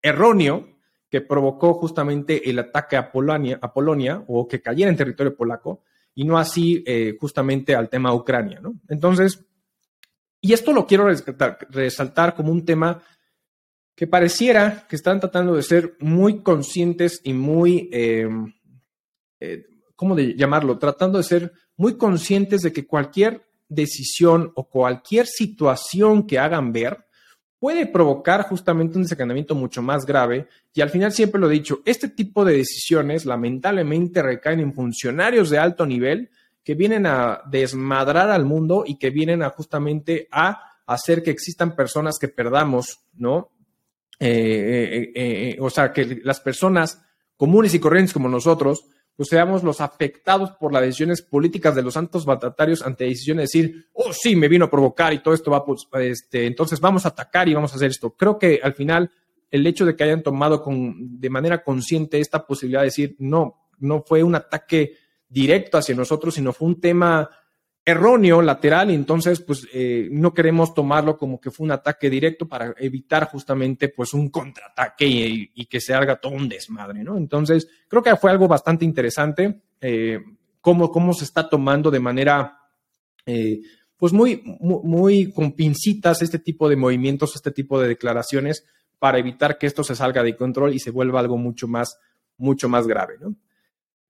erróneo 0.00 0.73
que 1.14 1.20
provocó 1.20 1.74
justamente 1.74 2.50
el 2.50 2.58
ataque 2.58 2.96
a 2.96 3.12
Polonia, 3.12 3.56
a 3.62 3.72
Polonia 3.72 4.24
o 4.26 4.48
que 4.48 4.60
cayera 4.60 4.90
en 4.90 4.96
territorio 4.96 5.36
polaco, 5.36 5.84
y 6.12 6.24
no 6.24 6.36
así 6.36 6.82
eh, 6.84 7.16
justamente 7.20 7.76
al 7.76 7.88
tema 7.88 8.12
Ucrania, 8.12 8.58
¿no? 8.60 8.74
Entonces, 8.88 9.38
y 10.40 10.52
esto 10.52 10.72
lo 10.72 10.88
quiero 10.88 11.06
resaltar, 11.70 12.34
como 12.34 12.50
un 12.50 12.64
tema 12.64 13.00
que 13.94 14.08
pareciera 14.08 14.88
que 14.88 14.96
están 14.96 15.20
tratando 15.20 15.54
de 15.54 15.62
ser 15.62 15.96
muy 16.00 16.42
conscientes 16.42 17.20
y 17.22 17.32
muy, 17.32 17.88
eh, 17.92 18.28
eh, 19.38 19.66
¿cómo 19.94 20.16
de 20.16 20.34
llamarlo? 20.34 20.80
Tratando 20.80 21.18
de 21.18 21.24
ser 21.24 21.52
muy 21.76 21.96
conscientes 21.96 22.62
de 22.62 22.72
que 22.72 22.88
cualquier 22.88 23.46
decisión 23.68 24.50
o 24.56 24.68
cualquier 24.68 25.28
situación 25.28 26.26
que 26.26 26.40
hagan 26.40 26.72
ver 26.72 27.06
puede 27.64 27.86
provocar 27.86 28.42
justamente 28.42 28.98
un 28.98 29.04
desencadenamiento 29.04 29.54
mucho 29.54 29.80
más 29.80 30.04
grave. 30.04 30.48
Y 30.74 30.82
al 30.82 30.90
final 30.90 31.12
siempre 31.12 31.40
lo 31.40 31.48
he 31.48 31.54
dicho, 31.54 31.80
este 31.86 32.10
tipo 32.10 32.44
de 32.44 32.58
decisiones 32.58 33.24
lamentablemente 33.24 34.20
recaen 34.20 34.60
en 34.60 34.74
funcionarios 34.74 35.48
de 35.48 35.56
alto 35.56 35.86
nivel 35.86 36.28
que 36.62 36.74
vienen 36.74 37.06
a 37.06 37.40
desmadrar 37.50 38.28
al 38.28 38.44
mundo 38.44 38.84
y 38.86 38.98
que 38.98 39.08
vienen 39.08 39.42
a 39.42 39.48
justamente 39.48 40.28
a 40.30 40.60
hacer 40.84 41.22
que 41.22 41.30
existan 41.30 41.74
personas 41.74 42.18
que 42.20 42.28
perdamos, 42.28 43.00
¿no? 43.14 43.52
Eh, 44.20 44.28
eh, 44.28 45.12
eh, 45.14 45.56
o 45.58 45.70
sea, 45.70 45.90
que 45.90 46.20
las 46.22 46.40
personas 46.40 47.02
comunes 47.34 47.72
y 47.72 47.78
corrientes 47.78 48.12
como 48.12 48.28
nosotros 48.28 48.84
pues 49.16 49.28
seamos 49.28 49.62
los 49.62 49.80
afectados 49.80 50.50
por 50.52 50.72
las 50.72 50.82
decisiones 50.82 51.22
políticas 51.22 51.74
de 51.74 51.82
los 51.82 51.94
santos 51.94 52.24
batatarios 52.24 52.82
ante 52.82 53.04
decisiones 53.04 53.50
de 53.52 53.58
decir, 53.60 53.86
oh, 53.92 54.12
sí, 54.12 54.34
me 54.34 54.48
vino 54.48 54.64
a 54.64 54.70
provocar 54.70 55.12
y 55.12 55.20
todo 55.20 55.34
esto 55.34 55.50
va, 55.50 55.64
pues, 55.64 55.86
este, 56.00 56.46
entonces 56.46 56.80
vamos 56.80 57.04
a 57.04 57.10
atacar 57.10 57.48
y 57.48 57.54
vamos 57.54 57.72
a 57.72 57.76
hacer 57.76 57.90
esto. 57.90 58.10
Creo 58.10 58.38
que 58.38 58.60
al 58.62 58.74
final 58.74 59.10
el 59.50 59.66
hecho 59.66 59.86
de 59.86 59.94
que 59.94 60.02
hayan 60.02 60.22
tomado 60.22 60.62
con, 60.62 61.20
de 61.20 61.30
manera 61.30 61.62
consciente 61.62 62.18
esta 62.18 62.44
posibilidad 62.44 62.80
de 62.80 62.86
decir, 62.86 63.16
no, 63.20 63.68
no 63.78 64.02
fue 64.02 64.24
un 64.24 64.34
ataque 64.34 64.96
directo 65.28 65.78
hacia 65.78 65.94
nosotros, 65.94 66.34
sino 66.34 66.52
fue 66.52 66.68
un 66.68 66.80
tema 66.80 67.30
erróneo, 67.84 68.40
lateral, 68.40 68.90
y 68.90 68.94
entonces 68.94 69.40
pues 69.40 69.68
eh, 69.72 70.08
no 70.10 70.32
queremos 70.32 70.72
tomarlo 70.72 71.18
como 71.18 71.38
que 71.38 71.50
fue 71.50 71.64
un 71.64 71.72
ataque 71.72 72.08
directo 72.08 72.48
para 72.48 72.74
evitar 72.78 73.28
justamente 73.28 73.90
pues 73.90 74.14
un 74.14 74.30
contraataque 74.30 75.06
y, 75.06 75.66
que 75.66 75.80
se 75.80 75.92
haga 75.92 76.16
todo 76.16 76.32
un 76.32 76.48
desmadre, 76.48 77.04
¿no? 77.04 77.18
Entonces 77.18 77.68
creo 77.88 78.02
que 78.02 78.16
fue 78.16 78.30
algo 78.30 78.48
bastante 78.48 78.86
interesante 78.86 79.60
eh, 79.80 80.18
cómo, 80.62 80.90
cómo, 80.90 81.12
se 81.12 81.24
está 81.24 81.48
tomando 81.48 81.90
de 81.90 82.00
manera 82.00 82.58
eh, 83.26 83.60
pues 83.98 84.14
muy, 84.14 84.42
muy, 84.60 84.80
muy, 84.82 85.32
con 85.32 85.52
pincitas 85.52 86.22
este 86.22 86.38
tipo 86.38 86.70
de 86.70 86.76
movimientos, 86.76 87.34
este 87.34 87.50
tipo 87.50 87.78
de 87.80 87.88
declaraciones 87.88 88.64
para 88.98 89.18
evitar 89.18 89.58
que 89.58 89.66
esto 89.66 89.84
se 89.84 89.94
salga 89.94 90.22
de 90.22 90.36
control 90.36 90.72
y 90.72 90.78
se 90.78 90.90
vuelva 90.90 91.20
algo 91.20 91.36
mucho 91.36 91.68
más, 91.68 91.98
mucho 92.38 92.68
más 92.70 92.86
grave, 92.86 93.16
¿no? 93.20 93.34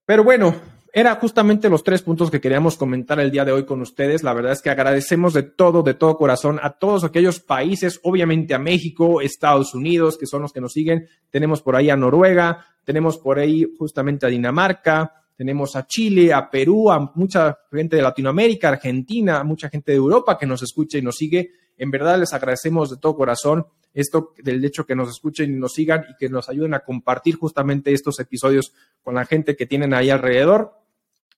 Pero 0.06 0.22
bueno, 0.22 0.54
era 0.96 1.16
justamente 1.16 1.68
los 1.68 1.82
tres 1.82 2.02
puntos 2.02 2.30
que 2.30 2.40
queríamos 2.40 2.76
comentar 2.76 3.18
el 3.18 3.32
día 3.32 3.44
de 3.44 3.50
hoy 3.50 3.64
con 3.64 3.80
ustedes. 3.82 4.22
La 4.22 4.32
verdad 4.32 4.52
es 4.52 4.62
que 4.62 4.70
agradecemos 4.70 5.34
de 5.34 5.42
todo, 5.42 5.82
de 5.82 5.94
todo 5.94 6.16
corazón 6.16 6.60
a 6.62 6.70
todos 6.70 7.02
aquellos 7.02 7.40
países, 7.40 7.98
obviamente 8.04 8.54
a 8.54 8.60
México, 8.60 9.20
Estados 9.20 9.74
Unidos, 9.74 10.16
que 10.16 10.26
son 10.26 10.42
los 10.42 10.52
que 10.52 10.60
nos 10.60 10.72
siguen. 10.72 11.08
Tenemos 11.30 11.62
por 11.62 11.74
ahí 11.74 11.90
a 11.90 11.96
Noruega, 11.96 12.64
tenemos 12.84 13.18
por 13.18 13.40
ahí 13.40 13.66
justamente 13.76 14.24
a 14.24 14.28
Dinamarca, 14.28 15.12
tenemos 15.36 15.74
a 15.74 15.84
Chile, 15.84 16.32
a 16.32 16.48
Perú, 16.48 16.92
a 16.92 17.10
mucha 17.16 17.58
gente 17.72 17.96
de 17.96 18.02
Latinoamérica, 18.02 18.68
Argentina, 18.68 19.42
mucha 19.42 19.68
gente 19.68 19.90
de 19.90 19.98
Europa 19.98 20.38
que 20.38 20.46
nos 20.46 20.62
escucha 20.62 20.96
y 20.96 21.02
nos 21.02 21.16
sigue. 21.16 21.50
En 21.76 21.90
verdad 21.90 22.20
les 22.20 22.32
agradecemos 22.32 22.90
de 22.90 22.98
todo 22.98 23.16
corazón 23.16 23.66
esto 23.94 24.32
del 24.38 24.64
hecho 24.64 24.86
que 24.86 24.94
nos 24.94 25.08
escuchen 25.08 25.52
y 25.52 25.56
nos 25.56 25.72
sigan 25.72 26.04
y 26.08 26.16
que 26.16 26.28
nos 26.28 26.48
ayuden 26.48 26.74
a 26.74 26.80
compartir 26.80 27.34
justamente 27.34 27.92
estos 27.92 28.20
episodios 28.20 28.72
con 29.02 29.16
la 29.16 29.24
gente 29.24 29.56
que 29.56 29.66
tienen 29.66 29.92
ahí 29.92 30.10
alrededor. 30.10 30.83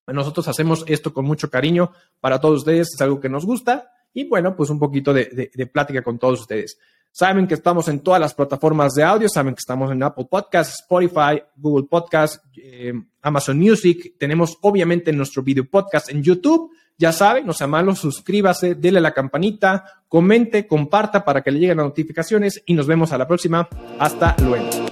Nosotros 0.07 0.47
hacemos 0.49 0.85
esto 0.87 1.13
con 1.13 1.25
mucho 1.25 1.51
cariño 1.51 1.93
para 2.21 2.41
todos 2.41 2.59
ustedes, 2.59 2.95
es 2.95 3.01
algo 3.01 3.21
que 3.21 3.29
nos 3.29 3.45
gusta 3.45 3.91
y 4.17 4.25
bueno, 4.25 4.57
pues 4.57 4.71
un 4.71 4.79
poquito 4.79 5.13
de, 5.13 5.71
plática 5.71 6.03
con 6.03 6.19
todos 6.19 6.41
ustedes. 6.41 6.79
Saben 7.13 7.47
que 7.47 7.53
estamos 7.53 7.87
en 7.89 8.01
todas 8.01 8.19
las 8.19 8.33
plataformas 8.33 8.95
de 8.95 9.05
audio, 9.05 9.29
saben 9.29 9.55
que 9.55 9.61
estamos 9.61 9.93
en 9.93 10.03
Apple 10.03 10.27
Podcasts, 10.31 10.81
Spotify, 10.81 11.43
Google 11.55 11.87
Podcasts, 11.87 12.41
eh, 12.57 12.95
Amazon 13.21 13.59
Music. 13.59 14.15
Tenemos 14.19 14.57
obviamente 14.63 15.13
nuestro 15.13 15.43
video 15.43 15.69
podcast 15.69 16.11
en 16.11 16.23
YouTube. 16.23 16.71
Ya 16.97 17.13
saben, 17.13 17.45
no 17.45 17.53
sea 17.53 17.67
malo, 17.67 17.95
suscríbase, 17.95 18.75
dele 18.75 18.99
a 18.99 19.03
la 19.03 19.13
campanita, 19.13 19.85
comente, 20.09 20.67
comparta 20.67 21.23
para 21.23 21.43
que 21.43 21.51
le 21.51 21.59
lleguen 21.59 21.77
las 21.77 21.87
notificaciones 21.87 22.63
y 22.65 22.73
nos 22.73 22.87
vemos 22.87 23.13
a 23.13 23.19
la 23.19 23.29
próxima. 23.29 23.69
Hasta 23.99 24.35
luego. 24.43 24.86